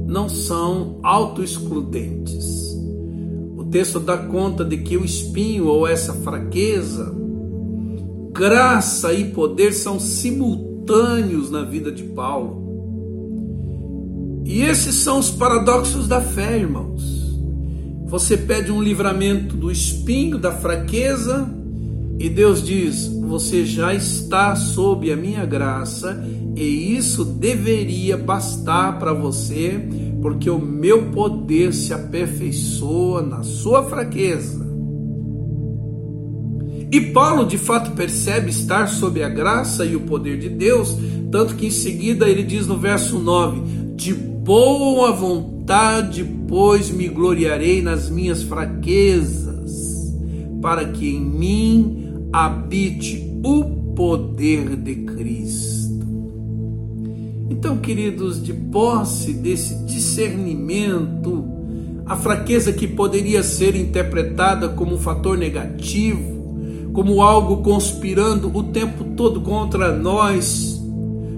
não 0.07 0.29
são 0.29 0.99
autoexcludentes. 1.03 2.77
O 3.57 3.65
texto 3.65 3.99
dá 3.99 4.17
conta 4.17 4.65
de 4.65 4.79
que 4.79 4.97
o 4.97 5.05
espinho 5.05 5.67
ou 5.67 5.87
essa 5.87 6.13
fraqueza, 6.13 7.13
graça 8.33 9.13
e 9.13 9.31
poder 9.31 9.73
são 9.73 9.99
simultâneos 9.99 11.51
na 11.51 11.63
vida 11.63 11.91
de 11.91 12.03
Paulo. 12.05 12.63
E 14.45 14.63
esses 14.63 14.97
são 14.97 15.19
os 15.19 15.31
paradoxos 15.31 16.07
da 16.07 16.21
fé, 16.21 16.59
irmãos. 16.59 17.03
Você 18.07 18.37
pede 18.37 18.71
um 18.71 18.83
livramento 18.83 19.57
do 19.57 19.71
espinho, 19.71 20.37
da 20.39 20.53
fraqueza, 20.53 21.49
e 22.19 22.29
Deus 22.29 22.63
diz: 22.63 23.09
Você 23.33 23.65
já 23.65 23.95
está 23.95 24.55
sob 24.55 25.11
a 25.11 25.17
minha 25.17 25.47
graça, 25.47 26.23
e 26.55 26.95
isso 26.95 27.25
deveria 27.25 28.15
bastar 28.15 28.99
para 28.99 29.15
você, 29.15 29.89
porque 30.21 30.51
o 30.51 30.59
meu 30.59 31.07
poder 31.13 31.73
se 31.73 31.95
aperfeiçoa 31.95 33.23
na 33.23 33.43
sua 33.43 33.85
fraqueza. 33.85 34.71
E 36.93 37.01
Paulo 37.01 37.47
de 37.47 37.57
fato 37.57 37.93
percebe 37.93 38.51
estar 38.51 38.87
sob 38.87 39.23
a 39.23 39.31
graça 39.31 39.87
e 39.87 39.97
o 39.97 40.01
poder 40.01 40.39
de 40.39 40.51
Deus, 40.51 40.95
tanto 41.31 41.55
que 41.55 41.69
em 41.69 41.71
seguida 41.71 42.29
ele 42.29 42.43
diz 42.43 42.67
no 42.67 42.77
verso 42.77 43.19
9: 43.19 43.63
De 43.97 44.13
boa 44.13 45.11
vontade, 45.11 46.23
pois 46.47 46.91
me 46.91 47.09
gloriarei 47.09 47.81
nas 47.81 48.11
minhas 48.11 48.43
fraquezas, 48.43 49.73
para 50.61 50.85
que 50.85 51.09
em 51.09 51.21
mim 51.25 52.02
habite 52.33 53.41
o 53.45 53.65
poder 53.95 54.77
de 54.77 54.95
Cristo. 54.95 56.07
Então, 57.51 57.77
queridos, 57.77 58.43
de 58.43 58.55
posse 58.55 59.35
desse 59.35 59.85
discernimento, 59.85 61.45
a 62.07 62.17
fraqueza 62.17 62.73
que 62.73 62.89
poderia 62.89 63.43
ser 63.43 63.77
interpretada 63.77 64.71
como 64.71 64.95
um 64.95 64.99
fator 64.99 65.37
negativo, 65.37 66.91
como 66.93 67.23
algo 67.23 67.59
conspirando 67.59 68.51
o 68.57 68.63
tempo 68.65 69.05
todo 69.17 69.41
contra 69.43 69.97
nós, 69.97 70.83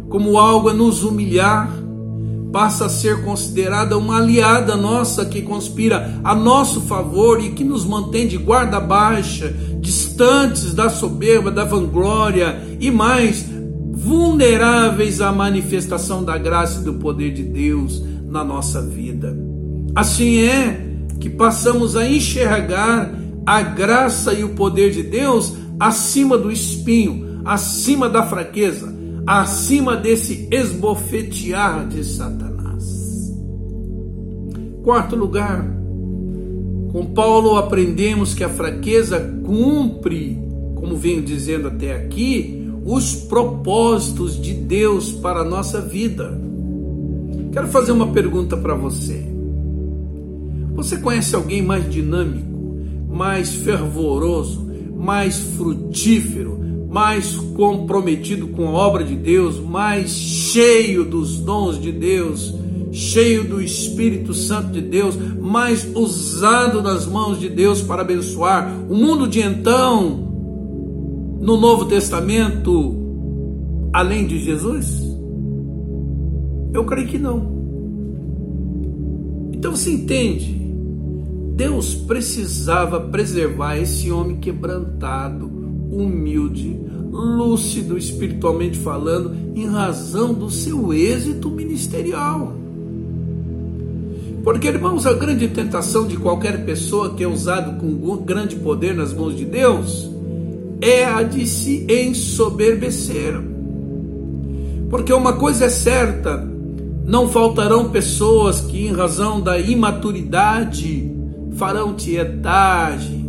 como 0.08 0.38
algo 0.38 0.68
a 0.68 0.74
nos 0.74 1.02
humilhar, 1.02 1.70
passa 2.54 2.86
a 2.86 2.88
ser 2.88 3.24
considerada 3.24 3.98
uma 3.98 4.18
aliada 4.18 4.76
nossa 4.76 5.24
que 5.24 5.42
conspira 5.42 6.20
a 6.22 6.36
nosso 6.36 6.82
favor 6.82 7.44
e 7.44 7.50
que 7.50 7.64
nos 7.64 7.84
mantém 7.84 8.28
de 8.28 8.36
guarda 8.36 8.78
baixa, 8.78 9.52
distantes 9.80 10.72
da 10.72 10.88
soberba, 10.88 11.50
da 11.50 11.64
vanglória 11.64 12.62
e 12.78 12.92
mais 12.92 13.44
vulneráveis 13.90 15.20
à 15.20 15.32
manifestação 15.32 16.22
da 16.22 16.38
graça 16.38 16.80
e 16.80 16.84
do 16.84 16.94
poder 16.94 17.32
de 17.32 17.42
Deus 17.42 18.00
na 18.24 18.44
nossa 18.44 18.80
vida. 18.80 19.36
Assim 19.92 20.44
é 20.44 20.94
que 21.18 21.28
passamos 21.28 21.96
a 21.96 22.08
enxergar 22.08 23.12
a 23.44 23.62
graça 23.62 24.32
e 24.32 24.44
o 24.44 24.50
poder 24.50 24.92
de 24.92 25.02
Deus 25.02 25.54
acima 25.80 26.38
do 26.38 26.52
espinho, 26.52 27.40
acima 27.44 28.08
da 28.08 28.22
fraqueza, 28.22 28.94
acima 29.26 29.96
desse 29.96 30.48
esbofetear 30.50 31.88
de 31.88 32.04
Satanás. 32.04 33.32
Quarto 34.82 35.16
lugar, 35.16 35.64
com 36.92 37.06
Paulo 37.06 37.56
aprendemos 37.56 38.34
que 38.34 38.44
a 38.44 38.48
fraqueza 38.48 39.18
cumpre, 39.44 40.38
como 40.74 40.96
venho 40.96 41.22
dizendo 41.22 41.68
até 41.68 41.94
aqui, 41.94 42.70
os 42.84 43.14
propósitos 43.14 44.40
de 44.40 44.52
Deus 44.52 45.10
para 45.10 45.40
a 45.40 45.44
nossa 45.44 45.80
vida. 45.80 46.38
Quero 47.50 47.68
fazer 47.68 47.92
uma 47.92 48.08
pergunta 48.08 48.56
para 48.56 48.74
você. 48.74 49.24
Você 50.74 50.98
conhece 50.98 51.34
alguém 51.34 51.62
mais 51.62 51.90
dinâmico, 51.90 52.76
mais 53.08 53.54
fervoroso, 53.54 54.68
mais 54.96 55.38
frutífero, 55.38 56.53
mais 56.94 57.34
comprometido 57.56 58.46
com 58.46 58.68
a 58.68 58.70
obra 58.70 59.02
de 59.02 59.16
Deus, 59.16 59.58
mais 59.58 60.10
cheio 60.10 61.04
dos 61.04 61.40
dons 61.40 61.76
de 61.82 61.90
Deus, 61.90 62.54
cheio 62.92 63.42
do 63.42 63.60
Espírito 63.60 64.32
Santo 64.32 64.68
de 64.68 64.80
Deus, 64.80 65.16
mais 65.16 65.84
usado 65.96 66.80
nas 66.80 67.04
mãos 67.04 67.40
de 67.40 67.48
Deus 67.48 67.82
para 67.82 68.02
abençoar 68.02 68.72
o 68.88 68.94
mundo 68.94 69.26
de 69.26 69.40
então, 69.40 70.08
no 71.40 71.56
Novo 71.56 71.86
Testamento, 71.86 72.94
além 73.92 74.24
de 74.24 74.38
Jesus? 74.38 75.02
Eu 76.72 76.84
creio 76.84 77.08
que 77.08 77.18
não. 77.18 77.54
Então 79.52 79.74
você 79.74 79.90
entende? 79.90 80.62
Deus 81.56 81.92
precisava 81.92 83.00
preservar 83.00 83.78
esse 83.78 84.12
homem 84.12 84.36
quebrantado, 84.36 85.53
humilde, 85.96 86.78
lúcido 87.10 87.96
espiritualmente 87.96 88.78
falando, 88.78 89.34
em 89.54 89.66
razão 89.66 90.34
do 90.34 90.50
seu 90.50 90.92
êxito 90.92 91.50
ministerial. 91.50 92.54
Porque, 94.42 94.68
irmãos, 94.68 95.06
a 95.06 95.14
grande 95.14 95.48
tentação 95.48 96.06
de 96.06 96.18
qualquer 96.18 96.66
pessoa 96.66 97.14
que 97.14 97.24
é 97.24 97.26
usado 97.26 97.80
com 97.80 98.16
grande 98.18 98.56
poder 98.56 98.94
nas 98.94 99.14
mãos 99.14 99.34
de 99.34 99.44
Deus 99.44 100.10
é 100.82 101.04
a 101.04 101.22
de 101.22 101.46
se 101.46 101.86
ensoberbecer. 101.88 103.40
Porque 104.90 105.12
uma 105.14 105.32
coisa 105.32 105.64
é 105.64 105.70
certa, 105.70 106.46
não 107.06 107.28
faltarão 107.28 107.88
pessoas 107.88 108.60
que, 108.60 108.86
em 108.86 108.92
razão 108.92 109.40
da 109.40 109.58
imaturidade, 109.58 111.10
farão 111.54 111.94
tietagem, 111.94 113.23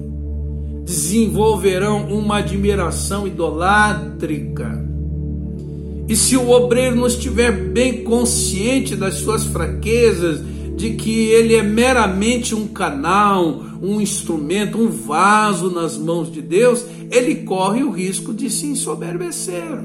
desenvolverão 0.86 2.08
uma 2.08 2.38
admiração 2.38 3.28
idolátrica. 3.28 4.86
E 6.08 6.16
se 6.16 6.38
o 6.38 6.52
obreiro 6.52 6.96
não 6.96 7.08
estiver 7.08 7.52
bem 7.52 8.04
consciente 8.04 8.96
das 8.96 9.16
suas 9.16 9.44
fraquezas, 9.44 10.42
de 10.76 10.92
que 10.92 11.30
ele 11.30 11.56
é 11.56 11.64
meramente 11.64 12.54
um 12.54 12.68
canal, 12.68 13.64
um 13.82 14.00
instrumento, 14.00 14.78
um 14.78 14.90
vaso 14.90 15.72
nas 15.72 15.98
mãos 15.98 16.32
de 16.32 16.42
Deus, 16.42 16.86
ele 17.10 17.36
corre 17.38 17.82
o 17.82 17.90
risco 17.90 18.34
de 18.34 18.50
se 18.50 18.68
ensoberbecer. 18.68 19.80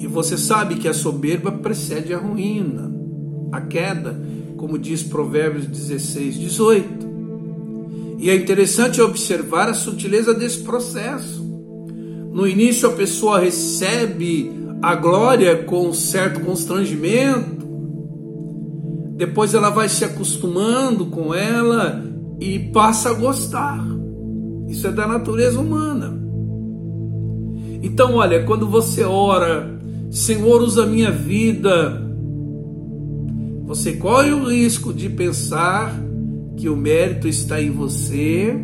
E 0.00 0.06
você 0.06 0.36
sabe 0.36 0.76
que 0.76 0.86
a 0.86 0.94
soberba 0.94 1.50
precede 1.50 2.14
a 2.14 2.18
ruína, 2.18 2.92
a 3.50 3.60
queda, 3.60 4.20
como 4.56 4.78
diz 4.78 5.02
Provérbios 5.02 5.66
16, 5.66 6.38
18. 6.38 7.01
E 8.22 8.30
é 8.30 8.36
interessante 8.36 9.00
observar 9.00 9.68
a 9.68 9.74
sutileza 9.74 10.32
desse 10.32 10.60
processo. 10.60 11.42
No 12.32 12.46
início, 12.46 12.88
a 12.88 12.92
pessoa 12.92 13.40
recebe 13.40 14.52
a 14.80 14.94
glória 14.94 15.64
com 15.64 15.88
um 15.88 15.92
certo 15.92 16.38
constrangimento, 16.38 17.66
depois 19.16 19.54
ela 19.54 19.70
vai 19.70 19.88
se 19.88 20.04
acostumando 20.04 21.06
com 21.06 21.34
ela 21.34 22.00
e 22.38 22.60
passa 22.60 23.10
a 23.10 23.12
gostar. 23.12 23.84
Isso 24.68 24.86
é 24.86 24.92
da 24.92 25.08
natureza 25.08 25.58
humana. 25.58 26.16
Então, 27.82 28.14
olha, 28.14 28.44
quando 28.44 28.68
você 28.68 29.02
ora, 29.02 29.68
Senhor, 30.12 30.62
usa 30.62 30.86
minha 30.86 31.10
vida, 31.10 32.00
você 33.64 33.94
corre 33.94 34.32
o 34.32 34.48
risco 34.48 34.94
de 34.94 35.08
pensar 35.08 35.92
que 36.62 36.68
o 36.68 36.76
mérito 36.76 37.26
está 37.26 37.60
em 37.60 37.72
você, 37.72 38.54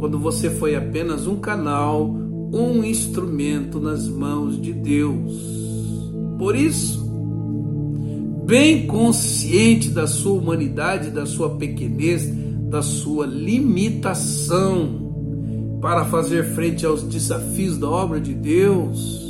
quando 0.00 0.18
você 0.18 0.48
foi 0.48 0.74
apenas 0.74 1.26
um 1.26 1.36
canal, 1.36 2.08
um 2.08 2.82
instrumento 2.82 3.78
nas 3.78 4.08
mãos 4.08 4.58
de 4.58 4.72
Deus. 4.72 5.38
Por 6.38 6.56
isso, 6.56 7.06
bem 8.46 8.86
consciente 8.86 9.90
da 9.90 10.06
sua 10.06 10.40
humanidade, 10.40 11.10
da 11.10 11.26
sua 11.26 11.50
pequenez, 11.56 12.26
da 12.70 12.80
sua 12.80 13.26
limitação 13.26 15.12
para 15.82 16.06
fazer 16.06 16.54
frente 16.54 16.86
aos 16.86 17.02
desafios 17.02 17.76
da 17.76 17.90
obra 17.90 18.18
de 18.18 18.32
Deus, 18.32 19.22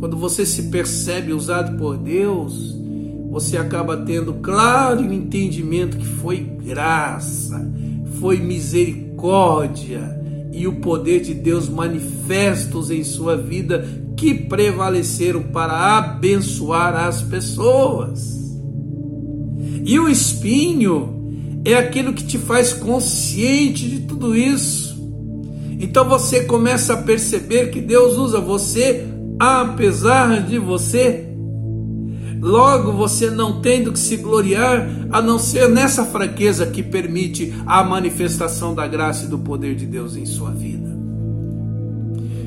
quando 0.00 0.16
você 0.16 0.44
se 0.44 0.64
percebe 0.64 1.32
usado 1.32 1.78
por 1.78 1.96
Deus, 1.96 2.75
você 3.36 3.58
acaba 3.58 3.98
tendo 3.98 4.32
claro 4.32 5.02
o 5.02 5.12
entendimento 5.12 5.98
que 5.98 6.06
foi 6.06 6.38
graça, 6.38 7.70
foi 8.18 8.38
misericórdia 8.38 10.18
e 10.54 10.66
o 10.66 10.76
poder 10.76 11.20
de 11.20 11.34
Deus 11.34 11.68
manifestos 11.68 12.90
em 12.90 13.04
sua 13.04 13.36
vida 13.36 13.86
que 14.16 14.32
prevaleceram 14.32 15.42
para 15.42 15.98
abençoar 15.98 16.96
as 16.96 17.20
pessoas. 17.20 18.58
E 19.84 20.00
o 20.00 20.08
espinho 20.08 21.60
é 21.62 21.74
aquilo 21.74 22.14
que 22.14 22.24
te 22.24 22.38
faz 22.38 22.72
consciente 22.72 23.86
de 23.86 23.98
tudo 24.06 24.34
isso. 24.34 24.96
Então 25.78 26.08
você 26.08 26.44
começa 26.44 26.94
a 26.94 27.02
perceber 27.02 27.66
que 27.66 27.82
Deus 27.82 28.16
usa 28.16 28.40
você 28.40 29.06
apesar 29.38 30.40
de 30.40 30.58
você 30.58 31.35
Logo, 32.40 32.92
você 32.92 33.30
não 33.30 33.60
tendo 33.60 33.92
que 33.92 33.98
se 33.98 34.16
gloriar, 34.16 34.88
a 35.10 35.22
não 35.22 35.38
ser 35.38 35.68
nessa 35.68 36.04
fraqueza 36.04 36.66
que 36.66 36.82
permite 36.82 37.54
a 37.66 37.82
manifestação 37.82 38.74
da 38.74 38.86
graça 38.86 39.24
e 39.24 39.28
do 39.28 39.38
poder 39.38 39.74
de 39.74 39.86
Deus 39.86 40.16
em 40.16 40.26
sua 40.26 40.50
vida. 40.50 40.96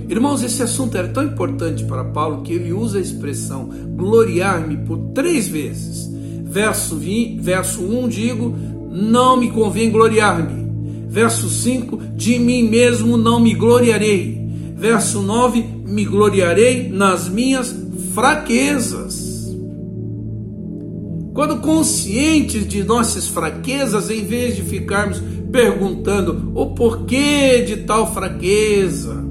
Irmãos, 0.07 0.43
esse 0.43 0.63
assunto 0.63 0.97
era 0.97 1.07
tão 1.07 1.23
importante 1.23 1.83
para 1.83 2.03
Paulo 2.03 2.41
que 2.41 2.53
ele 2.53 2.73
usa 2.73 2.97
a 2.97 3.01
expressão 3.01 3.69
gloriar-me 3.95 4.77
por 4.77 4.97
três 5.13 5.47
vezes. 5.47 6.09
Verso, 6.45 6.95
20, 6.95 7.41
verso 7.41 7.81
1 7.81 8.07
digo: 8.07 8.55
Não 8.89 9.37
me 9.37 9.51
convém 9.51 9.91
gloriar-me. 9.91 10.67
Verso 11.07 11.47
5: 11.47 11.97
De 12.15 12.39
mim 12.39 12.67
mesmo 12.67 13.17
não 13.17 13.39
me 13.39 13.53
gloriarei. 13.53 14.49
Verso 14.75 15.21
9: 15.21 15.63
Me 15.85 16.05
gloriarei 16.05 16.89
nas 16.89 17.29
minhas 17.29 17.75
fraquezas 18.15 19.28
quando 21.39 21.61
conscientes 21.61 22.67
de 22.67 22.83
nossas 22.83 23.29
fraquezas, 23.29 24.09
em 24.09 24.25
vez 24.25 24.57
de 24.57 24.61
ficarmos 24.61 25.23
perguntando 25.49 26.51
o 26.53 26.75
porquê 26.75 27.61
de 27.61 27.77
tal 27.77 28.13
fraqueza, 28.13 29.25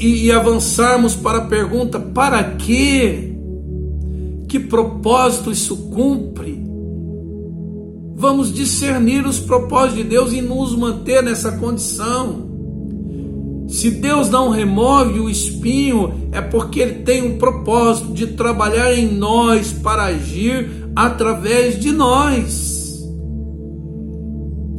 e 0.00 0.32
avançarmos 0.32 1.14
para 1.14 1.40
a 1.40 1.44
pergunta: 1.44 2.00
para 2.00 2.42
quê? 2.44 3.36
Que 4.48 4.58
propósito 4.58 5.50
isso 5.50 5.76
cumpre? 5.76 6.64
Vamos 8.16 8.50
discernir 8.50 9.26
os 9.26 9.38
propósitos 9.38 9.98
de 9.98 10.04
Deus 10.04 10.32
e 10.32 10.40
nos 10.40 10.74
manter 10.74 11.22
nessa 11.22 11.52
condição. 11.52 12.47
Se 13.68 13.90
Deus 13.90 14.30
não 14.30 14.48
remove 14.48 15.20
o 15.20 15.28
espinho, 15.28 16.30
é 16.32 16.40
porque 16.40 16.80
Ele 16.80 17.02
tem 17.02 17.22
um 17.22 17.36
propósito 17.36 18.14
de 18.14 18.28
trabalhar 18.28 18.94
em 18.94 19.06
nós 19.06 19.72
para 19.72 20.04
agir 20.04 20.88
através 20.96 21.78
de 21.78 21.92
nós. 21.92 23.06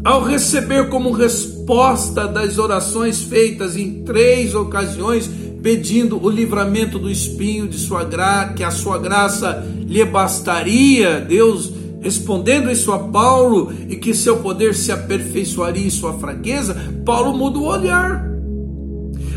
Ao 0.03 0.23
receber 0.23 0.89
como 0.89 1.11
resposta 1.11 2.27
das 2.27 2.57
orações 2.57 3.21
feitas 3.21 3.77
em 3.77 4.03
três 4.03 4.55
ocasiões, 4.55 5.29
pedindo 5.61 6.21
o 6.23 6.29
livramento 6.29 6.97
do 6.97 7.11
espinho 7.11 7.67
de 7.67 7.77
sua 7.77 8.03
graça, 8.03 8.53
que 8.53 8.63
a 8.63 8.71
sua 8.71 8.97
graça 8.97 9.63
lhe 9.85 10.03
bastaria, 10.03 11.19
Deus 11.19 11.71
respondendo 12.01 12.71
isso 12.71 12.91
a 12.91 12.99
Paulo 12.99 13.71
e 13.87 13.97
que 13.97 14.13
seu 14.13 14.37
poder 14.37 14.73
se 14.73 14.91
aperfeiçoaria 14.91 15.85
em 15.85 15.89
sua 15.89 16.13
fraqueza, 16.13 16.75
Paulo 17.05 17.37
muda 17.37 17.59
o 17.59 17.65
olhar. 17.65 18.28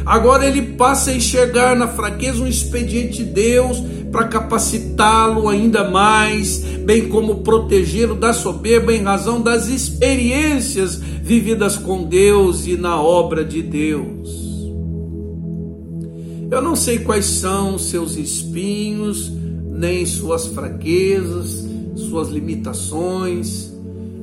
Agora 0.04 0.46
ele 0.46 0.62
passa 0.62 1.10
a 1.10 1.14
enxergar 1.14 1.76
na 1.76 1.88
fraqueza 1.88 2.42
um 2.42 2.46
expediente 2.46 3.18
de 3.18 3.24
Deus 3.24 3.82
para 4.10 4.28
capacitá-lo 4.28 5.48
ainda 5.48 5.88
mais, 5.88 6.58
bem 6.58 7.08
como 7.08 7.36
protegê-lo 7.36 8.14
da 8.14 8.32
soberba 8.32 8.92
em 8.92 9.02
razão 9.02 9.40
das 9.40 9.68
experiências 9.68 10.96
vividas 10.96 11.76
com 11.76 12.04
Deus 12.04 12.66
e 12.66 12.76
na 12.76 13.00
obra 13.00 13.44
de 13.44 13.62
Deus. 13.62 14.42
Eu 16.50 16.60
não 16.60 16.76
sei 16.76 16.98
quais 16.98 17.24
são 17.24 17.78
seus 17.78 18.16
espinhos, 18.16 19.32
nem 19.70 20.04
suas 20.04 20.48
fraquezas, 20.48 21.66
suas 21.96 22.28
limitações. 22.28 23.72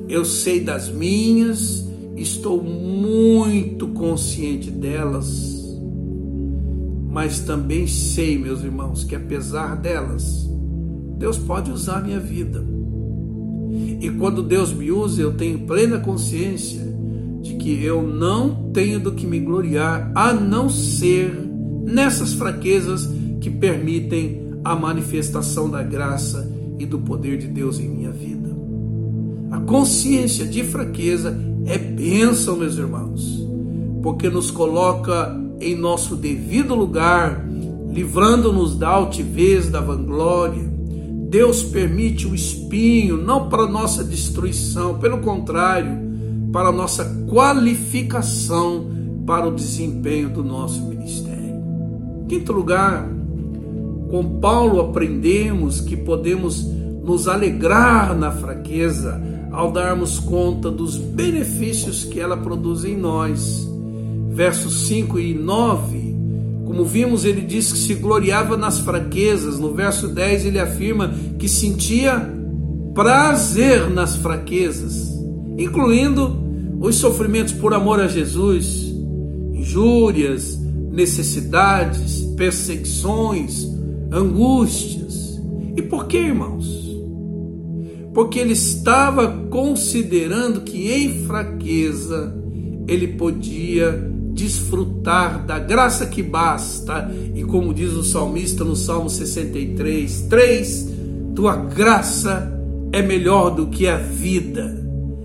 Eu 0.08 0.24
sei 0.24 0.60
das 0.60 0.88
minhas, 0.88 1.84
estou 2.16 2.62
muito 2.62 3.88
consciente 3.88 4.70
delas 4.70 5.59
mas 7.10 7.40
também 7.40 7.86
sei, 7.86 8.38
meus 8.38 8.62
irmãos, 8.62 9.02
que 9.02 9.16
apesar 9.16 9.76
delas, 9.76 10.48
Deus 11.18 11.36
pode 11.36 11.70
usar 11.70 12.02
minha 12.02 12.20
vida. 12.20 12.64
E 14.00 14.08
quando 14.10 14.42
Deus 14.42 14.72
me 14.72 14.90
usa, 14.90 15.20
eu 15.20 15.32
tenho 15.34 15.60
plena 15.60 15.98
consciência 15.98 16.80
de 17.42 17.54
que 17.54 17.82
eu 17.84 18.02
não 18.02 18.70
tenho 18.72 19.00
do 19.00 19.12
que 19.12 19.26
me 19.26 19.40
gloriar 19.40 20.10
a 20.14 20.32
não 20.32 20.70
ser 20.70 21.32
nessas 21.84 22.32
fraquezas 22.32 23.08
que 23.40 23.50
permitem 23.50 24.50
a 24.64 24.76
manifestação 24.76 25.68
da 25.68 25.82
graça 25.82 26.50
e 26.78 26.86
do 26.86 26.98
poder 26.98 27.38
de 27.38 27.48
Deus 27.48 27.78
em 27.78 27.88
minha 27.88 28.10
vida. 28.10 28.50
A 29.50 29.58
consciência 29.60 30.46
de 30.46 30.62
fraqueza 30.62 31.36
é 31.66 31.76
bênção, 31.76 32.56
meus 32.56 32.76
irmãos, 32.76 33.46
porque 34.02 34.28
nos 34.28 34.50
coloca 34.50 35.39
em 35.60 35.76
nosso 35.76 36.16
devido 36.16 36.74
lugar, 36.74 37.44
livrando-nos 37.92 38.74
da 38.74 38.88
altivez, 38.88 39.68
da 39.68 39.80
vanglória. 39.80 40.70
Deus 41.28 41.62
permite 41.62 42.26
o 42.26 42.34
espinho, 42.34 43.16
não 43.16 43.48
para 43.48 43.66
nossa 43.66 44.02
destruição, 44.02 44.98
pelo 44.98 45.18
contrário, 45.18 45.98
para 46.52 46.72
nossa 46.72 47.04
qualificação 47.28 48.86
para 49.26 49.46
o 49.46 49.54
desempenho 49.54 50.30
do 50.30 50.42
nosso 50.42 50.82
ministério. 50.82 51.60
Quinto 52.28 52.52
lugar, 52.52 53.08
com 54.10 54.40
Paulo 54.40 54.80
aprendemos 54.80 55.80
que 55.80 55.96
podemos 55.96 56.64
nos 56.64 57.28
alegrar 57.28 58.16
na 58.16 58.32
fraqueza 58.32 59.22
ao 59.52 59.70
darmos 59.70 60.18
conta 60.18 60.70
dos 60.70 60.96
benefícios 60.96 62.04
que 62.04 62.18
ela 62.18 62.36
produz 62.36 62.84
em 62.84 62.96
nós 62.96 63.69
versos 64.30 64.86
5 64.86 65.18
e 65.18 65.34
9, 65.34 66.10
como 66.70 66.84
vimos, 66.84 67.24
ele 67.24 67.40
diz 67.40 67.72
que 67.72 67.78
se 67.78 67.94
gloriava 67.94 68.56
nas 68.56 68.78
fraquezas. 68.78 69.58
No 69.58 69.74
verso 69.74 70.06
10, 70.06 70.46
ele 70.46 70.58
afirma 70.60 71.12
que 71.36 71.48
sentia 71.48 72.32
prazer 72.94 73.90
nas 73.90 74.14
fraquezas, 74.14 75.10
incluindo 75.58 76.38
os 76.80 76.94
sofrimentos 76.94 77.52
por 77.52 77.74
amor 77.74 77.98
a 77.98 78.06
Jesus, 78.06 78.94
injúrias, 79.52 80.56
necessidades, 80.92 82.22
perseguições, 82.36 83.66
angústias. 84.12 85.42
E 85.76 85.82
por 85.82 86.06
que, 86.06 86.18
irmãos? 86.18 86.88
Porque 88.14 88.38
ele 88.38 88.52
estava 88.52 89.26
considerando 89.50 90.60
que 90.60 90.92
em 90.92 91.26
fraqueza 91.26 92.32
ele 92.86 93.08
podia 93.08 94.09
desfrutar 94.40 95.44
da 95.44 95.58
graça 95.58 96.06
que 96.06 96.22
basta. 96.22 97.10
E 97.34 97.44
como 97.44 97.74
diz 97.74 97.92
o 97.92 98.02
salmista 98.02 98.64
no 98.64 98.74
Salmo 98.74 99.10
63, 99.10 100.22
3, 100.22 100.88
tua 101.34 101.56
graça 101.56 102.50
é 102.92 103.02
melhor 103.02 103.50
do 103.50 103.66
que 103.66 103.86
a 103.86 103.98
vida. 103.98 104.78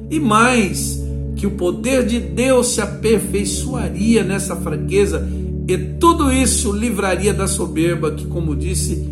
E 0.09 0.19
mais, 0.19 1.01
que 1.35 1.47
o 1.47 1.51
poder 1.51 2.05
de 2.05 2.19
Deus 2.19 2.73
se 2.73 2.81
aperfeiçoaria 2.81 4.23
nessa 4.23 4.55
fraqueza 4.55 5.27
e 5.67 5.77
tudo 5.77 6.31
isso 6.31 6.71
livraria 6.71 7.33
da 7.33 7.47
soberba 7.47 8.11
que, 8.11 8.25
como 8.27 8.55
disse, 8.55 9.09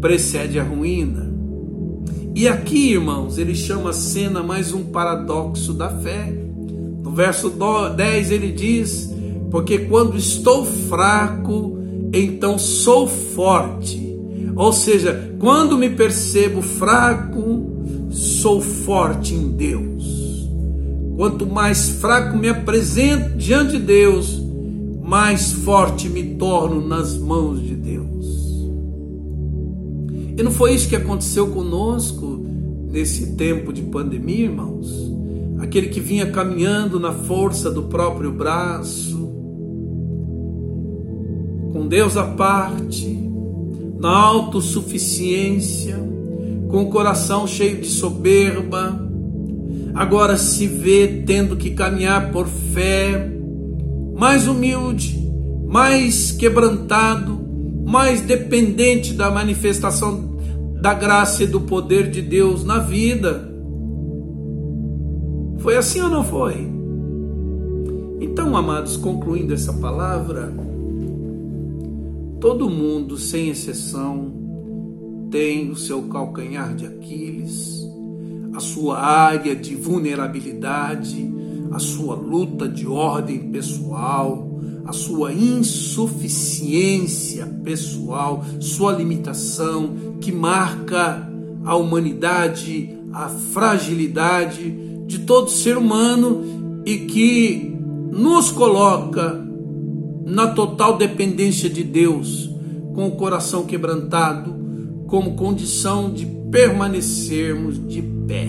precede 0.00 0.58
a 0.58 0.62
ruína. 0.62 1.26
E 2.34 2.48
aqui, 2.48 2.92
irmãos, 2.92 3.38
ele 3.38 3.54
chama 3.54 3.90
a 3.90 3.94
cena 3.94 4.42
mais 4.42 4.72
um 4.72 4.84
paradoxo 4.84 5.72
da 5.72 5.88
fé. 5.88 6.32
No 7.02 7.10
verso 7.10 7.52
10 7.94 8.30
ele 8.30 8.52
diz: 8.52 9.15
Porque 9.56 9.78
quando 9.78 10.18
estou 10.18 10.66
fraco, 10.66 11.78
então 12.12 12.58
sou 12.58 13.08
forte. 13.08 14.14
Ou 14.54 14.70
seja, 14.70 15.34
quando 15.38 15.78
me 15.78 15.88
percebo 15.88 16.60
fraco, 16.60 17.64
sou 18.10 18.60
forte 18.60 19.32
em 19.32 19.48
Deus. 19.48 20.46
Quanto 21.16 21.46
mais 21.46 21.88
fraco 21.88 22.36
me 22.36 22.50
apresento 22.50 23.38
diante 23.38 23.78
de 23.78 23.78
Deus, 23.78 24.38
mais 25.02 25.52
forte 25.52 26.06
me 26.10 26.34
torno 26.34 26.86
nas 26.86 27.16
mãos 27.16 27.58
de 27.62 27.74
Deus. 27.76 28.26
E 30.36 30.42
não 30.42 30.50
foi 30.50 30.74
isso 30.74 30.86
que 30.86 30.96
aconteceu 30.96 31.46
conosco 31.46 32.44
nesse 32.90 33.34
tempo 33.36 33.72
de 33.72 33.80
pandemia, 33.80 34.44
irmãos? 34.44 34.86
Aquele 35.60 35.88
que 35.88 35.98
vinha 35.98 36.30
caminhando 36.30 37.00
na 37.00 37.14
força 37.14 37.70
do 37.70 37.84
próprio 37.84 38.30
braço, 38.30 39.15
com 41.76 41.86
Deus 41.86 42.16
à 42.16 42.24
parte, 42.24 43.06
na 44.00 44.08
autossuficiência, 44.08 45.94
com 46.70 46.84
o 46.84 46.90
coração 46.90 47.46
cheio 47.46 47.82
de 47.82 47.88
soberba, 47.88 48.98
agora 49.94 50.38
se 50.38 50.66
vê 50.66 51.22
tendo 51.26 51.54
que 51.54 51.72
caminhar 51.72 52.32
por 52.32 52.46
fé, 52.46 53.30
mais 54.16 54.48
humilde, 54.48 55.22
mais 55.66 56.32
quebrantado, 56.32 57.38
mais 57.84 58.22
dependente 58.22 59.12
da 59.12 59.30
manifestação 59.30 60.34
da 60.80 60.94
graça 60.94 61.44
e 61.44 61.46
do 61.46 61.60
poder 61.60 62.10
de 62.10 62.22
Deus 62.22 62.64
na 62.64 62.78
vida. 62.78 63.52
Foi 65.58 65.76
assim 65.76 66.00
ou 66.00 66.08
não 66.08 66.24
foi? 66.24 66.74
Então, 68.18 68.56
amados, 68.56 68.96
concluindo 68.96 69.52
essa 69.52 69.74
palavra, 69.74 70.54
todo 72.40 72.68
mundo, 72.68 73.16
sem 73.16 73.48
exceção, 73.48 74.32
tem 75.30 75.70
o 75.70 75.76
seu 75.76 76.02
calcanhar 76.04 76.74
de 76.74 76.86
Aquiles, 76.86 77.86
a 78.54 78.60
sua 78.60 78.98
área 78.98 79.54
de 79.54 79.74
vulnerabilidade, 79.74 81.30
a 81.72 81.78
sua 81.78 82.14
luta 82.14 82.68
de 82.68 82.86
ordem 82.86 83.50
pessoal, 83.50 84.60
a 84.84 84.92
sua 84.92 85.32
insuficiência 85.32 87.46
pessoal, 87.64 88.44
sua 88.60 88.92
limitação 88.92 90.16
que 90.20 90.30
marca 90.30 91.28
a 91.64 91.76
humanidade, 91.76 92.96
a 93.12 93.28
fragilidade 93.28 94.70
de 95.06 95.20
todo 95.20 95.50
ser 95.50 95.76
humano 95.76 96.82
e 96.84 96.98
que 96.98 97.76
nos 98.12 98.52
coloca 98.52 99.45
na 100.26 100.48
total 100.48 100.98
dependência 100.98 101.70
de 101.70 101.84
Deus, 101.84 102.50
com 102.92 103.06
o 103.06 103.12
coração 103.12 103.64
quebrantado, 103.64 104.52
como 105.06 105.36
condição 105.36 106.12
de 106.12 106.26
permanecermos 106.50 107.78
de 107.86 108.02
pé. 108.02 108.48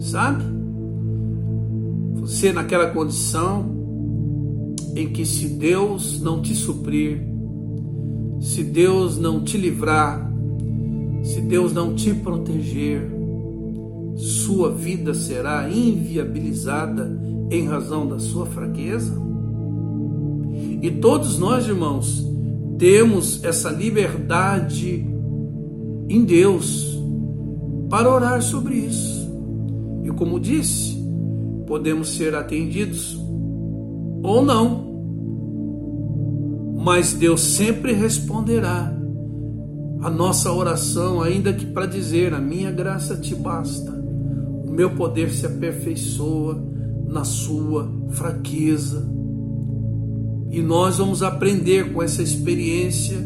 Sabe? 0.00 0.42
Você 2.14 2.50
naquela 2.50 2.86
condição 2.86 3.74
em 4.96 5.12
que 5.12 5.26
se 5.26 5.48
Deus 5.48 6.18
não 6.22 6.40
te 6.40 6.54
suprir, 6.54 7.20
se 8.40 8.64
Deus 8.64 9.18
não 9.18 9.44
te 9.44 9.58
livrar, 9.58 10.32
se 11.22 11.42
Deus 11.42 11.74
não 11.74 11.94
te 11.94 12.14
proteger, 12.14 13.10
sua 14.16 14.72
vida 14.72 15.12
será 15.12 15.68
inviabilizada 15.68 17.20
em 17.50 17.66
razão 17.66 18.06
da 18.06 18.18
sua 18.18 18.46
fraqueza? 18.46 19.23
E 20.84 20.90
todos 20.90 21.38
nós, 21.38 21.66
irmãos, 21.66 22.22
temos 22.76 23.42
essa 23.42 23.70
liberdade 23.70 25.02
em 26.10 26.24
Deus 26.26 27.00
para 27.88 28.14
orar 28.14 28.42
sobre 28.42 28.74
isso. 28.74 29.26
E 30.04 30.10
como 30.10 30.38
disse, 30.38 31.02
podemos 31.66 32.14
ser 32.14 32.34
atendidos 32.34 33.18
ou 34.22 34.44
não, 34.44 34.84
mas 36.84 37.14
Deus 37.14 37.40
sempre 37.40 37.94
responderá 37.94 38.94
a 40.02 40.10
nossa 40.10 40.52
oração, 40.52 41.22
ainda 41.22 41.50
que 41.54 41.64
para 41.64 41.86
dizer: 41.86 42.34
A 42.34 42.38
minha 42.38 42.70
graça 42.70 43.16
te 43.16 43.34
basta, 43.34 43.90
o 43.90 44.70
meu 44.70 44.90
poder 44.90 45.30
se 45.30 45.46
aperfeiçoa 45.46 46.62
na 47.08 47.24
sua 47.24 47.90
fraqueza. 48.10 49.23
E 50.54 50.62
nós 50.62 50.98
vamos 50.98 51.20
aprender 51.20 51.92
com 51.92 52.00
essa 52.00 52.22
experiência 52.22 53.18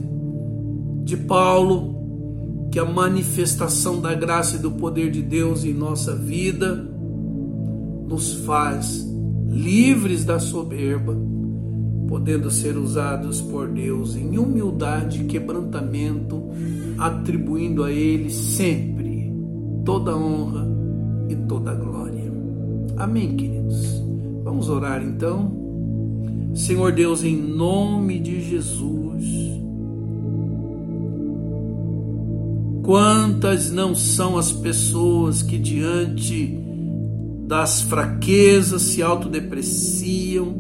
de 1.04 1.14
Paulo 1.14 2.68
que 2.72 2.78
a 2.78 2.86
manifestação 2.86 4.00
da 4.00 4.14
graça 4.14 4.56
e 4.56 4.60
do 4.60 4.70
poder 4.70 5.10
de 5.10 5.20
Deus 5.20 5.62
em 5.62 5.74
nossa 5.74 6.16
vida 6.16 6.74
nos 8.08 8.32
faz 8.46 9.06
livres 9.46 10.24
da 10.24 10.38
soberba, 10.38 11.14
podendo 12.08 12.50
ser 12.50 12.78
usados 12.78 13.42
por 13.42 13.68
Deus 13.68 14.16
em 14.16 14.38
humildade 14.38 15.20
e 15.20 15.24
quebrantamento, 15.26 16.48
atribuindo 16.96 17.84
a 17.84 17.92
Ele 17.92 18.30
sempre 18.30 19.30
toda 19.84 20.16
honra 20.16 20.66
e 21.28 21.36
toda 21.36 21.74
glória. 21.74 22.32
Amém, 22.96 23.36
queridos. 23.36 24.02
Vamos 24.42 24.70
orar 24.70 25.02
então. 25.02 25.58
Senhor 26.54 26.92
Deus, 26.92 27.22
em 27.22 27.37
nome 27.37 28.18
de 28.18 28.40
Jesus 28.40 28.98
Quantas 32.88 33.70
não 33.70 33.94
são 33.94 34.38
as 34.38 34.50
pessoas 34.50 35.42
que 35.42 35.58
diante 35.58 36.58
das 37.46 37.82
fraquezas 37.82 38.80
se 38.80 39.02
autodepreciam 39.02 40.56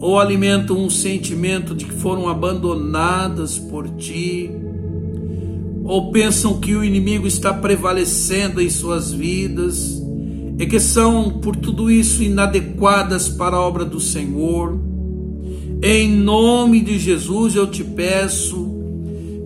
ou 0.00 0.20
alimentam 0.20 0.78
um 0.78 0.88
sentimento 0.88 1.74
de 1.74 1.84
que 1.84 1.94
foram 1.94 2.28
abandonadas 2.28 3.58
por 3.58 3.88
ti, 3.96 4.48
ou 5.82 6.12
pensam 6.12 6.60
que 6.60 6.76
o 6.76 6.84
inimigo 6.84 7.26
está 7.26 7.52
prevalecendo 7.52 8.62
em 8.62 8.70
suas 8.70 9.10
vidas 9.10 10.00
e 10.58 10.66
que 10.66 10.80
são 10.80 11.30
por 11.30 11.54
tudo 11.56 11.90
isso 11.90 12.22
inadequadas 12.22 13.28
para 13.28 13.56
a 13.56 13.60
obra 13.60 13.84
do 13.84 14.00
Senhor. 14.00 14.78
Em 15.82 16.10
nome 16.10 16.80
de 16.80 16.98
Jesus 16.98 17.54
eu 17.54 17.66
te 17.66 17.84
peço 17.84 18.74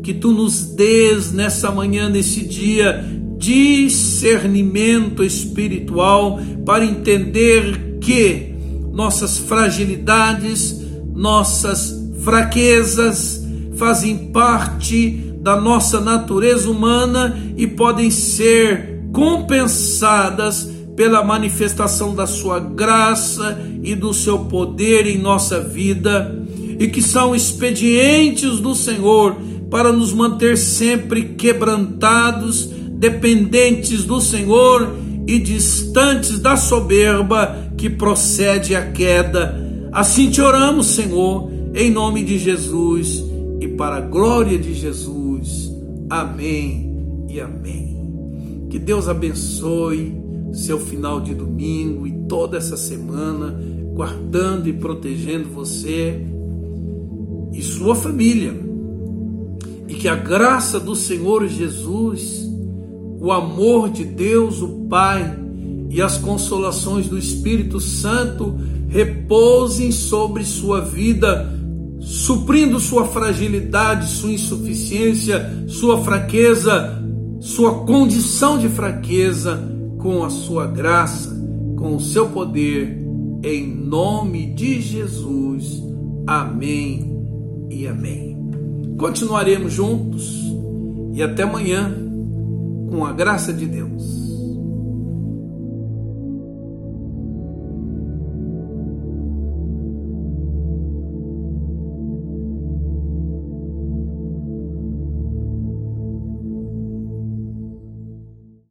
que 0.03 0.14
tu 0.14 0.31
nos 0.33 0.64
dês 0.64 1.33
nessa 1.33 1.70
manhã, 1.70 2.09
nesse 2.09 2.44
dia, 2.46 3.05
discernimento 3.38 5.25
espiritual 5.25 6.40
para 6.64 6.85
entender 6.85 7.99
que 8.01 8.55
nossas 8.92 9.38
fragilidades, 9.38 10.81
nossas 11.14 11.94
fraquezas 12.23 13.44
fazem 13.77 14.31
parte 14.31 15.11
da 15.40 15.59
nossa 15.61 16.01
natureza 16.01 16.70
humana 16.70 17.38
e 17.57 17.66
podem 17.66 18.11
ser 18.11 19.01
compensadas 19.12 20.68
pela 21.01 21.25
manifestação 21.25 22.15
da 22.15 22.27
sua 22.27 22.61
graça 22.61 23.59
e 23.83 23.95
do 23.95 24.13
seu 24.13 24.41
poder 24.41 25.07
em 25.07 25.17
nossa 25.17 25.59
vida 25.59 26.45
e 26.79 26.89
que 26.89 27.01
são 27.01 27.35
expedientes 27.35 28.59
do 28.59 28.75
Senhor 28.75 29.35
para 29.71 29.95
nos 29.95 30.13
manter 30.13 30.59
sempre 30.59 31.23
quebrantados, 31.39 32.67
dependentes 32.67 34.05
do 34.05 34.21
Senhor 34.21 34.95
e 35.27 35.39
distantes 35.39 36.39
da 36.39 36.55
soberba 36.55 37.73
que 37.79 37.89
procede 37.89 38.77
a 38.77 38.91
queda. 38.93 39.59
Assim 39.91 40.29
te 40.29 40.43
oramos, 40.43 40.89
Senhor, 40.89 41.51
em 41.75 41.91
nome 41.91 42.23
de 42.23 42.37
Jesus 42.37 43.25
e 43.59 43.69
para 43.69 43.97
a 43.97 44.01
glória 44.03 44.59
de 44.59 44.75
Jesus. 44.75 45.73
Amém 46.11 47.25
e 47.27 47.41
amém. 47.41 47.97
Que 48.69 48.79
Deus 48.79 49.09
abençoe 49.09 50.29
seu 50.53 50.79
final 50.79 51.21
de 51.21 51.35
domingo 51.35 52.07
e 52.07 52.13
toda 52.29 52.57
essa 52.57 52.77
semana, 52.77 53.59
guardando 53.95 54.69
e 54.69 54.73
protegendo 54.73 55.49
você 55.49 56.21
e 57.53 57.63
sua 57.63 57.95
família. 57.95 58.55
E 59.89 59.95
que 59.95 60.09
a 60.09 60.17
graça 60.17 60.79
do 60.79 60.95
Senhor 60.95 61.47
Jesus, 61.47 62.49
o 63.21 63.31
amor 63.33 63.91
de 63.91 64.05
Deus, 64.05 64.63
o 64.63 64.87
Pai 64.89 65.39
e 65.89 66.01
as 66.01 66.17
consolações 66.19 67.09
do 67.09 67.19
Espírito 67.19 67.81
Santo 67.81 68.57
repousem 68.89 69.93
sobre 69.93 70.45
sua 70.45 70.81
vida, 70.81 71.49
suprindo 72.01 72.79
sua 72.81 73.07
fragilidade, 73.07 74.11
sua 74.11 74.33
insuficiência, 74.33 75.65
sua 75.69 76.03
fraqueza, 76.03 77.01
sua 77.41 77.85
condição 77.85 78.59
de 78.59 78.69
fraqueza 78.69 79.80
com 80.01 80.25
a 80.25 80.31
sua 80.31 80.67
graça, 80.67 81.31
com 81.77 81.97
o 81.97 82.01
seu 82.01 82.29
poder, 82.31 82.99
em 83.43 83.67
nome 83.67 84.53
de 84.55 84.81
Jesus. 84.81 85.83
Amém 86.27 87.11
e 87.71 87.87
amém. 87.87 88.37
Continuaremos 88.99 89.73
juntos 89.73 90.41
e 91.13 91.23
até 91.23 91.43
amanhã, 91.43 91.95
com 92.91 93.05
a 93.05 93.13
graça 93.13 93.53
de 93.53 93.67
Deus. 93.67 94.30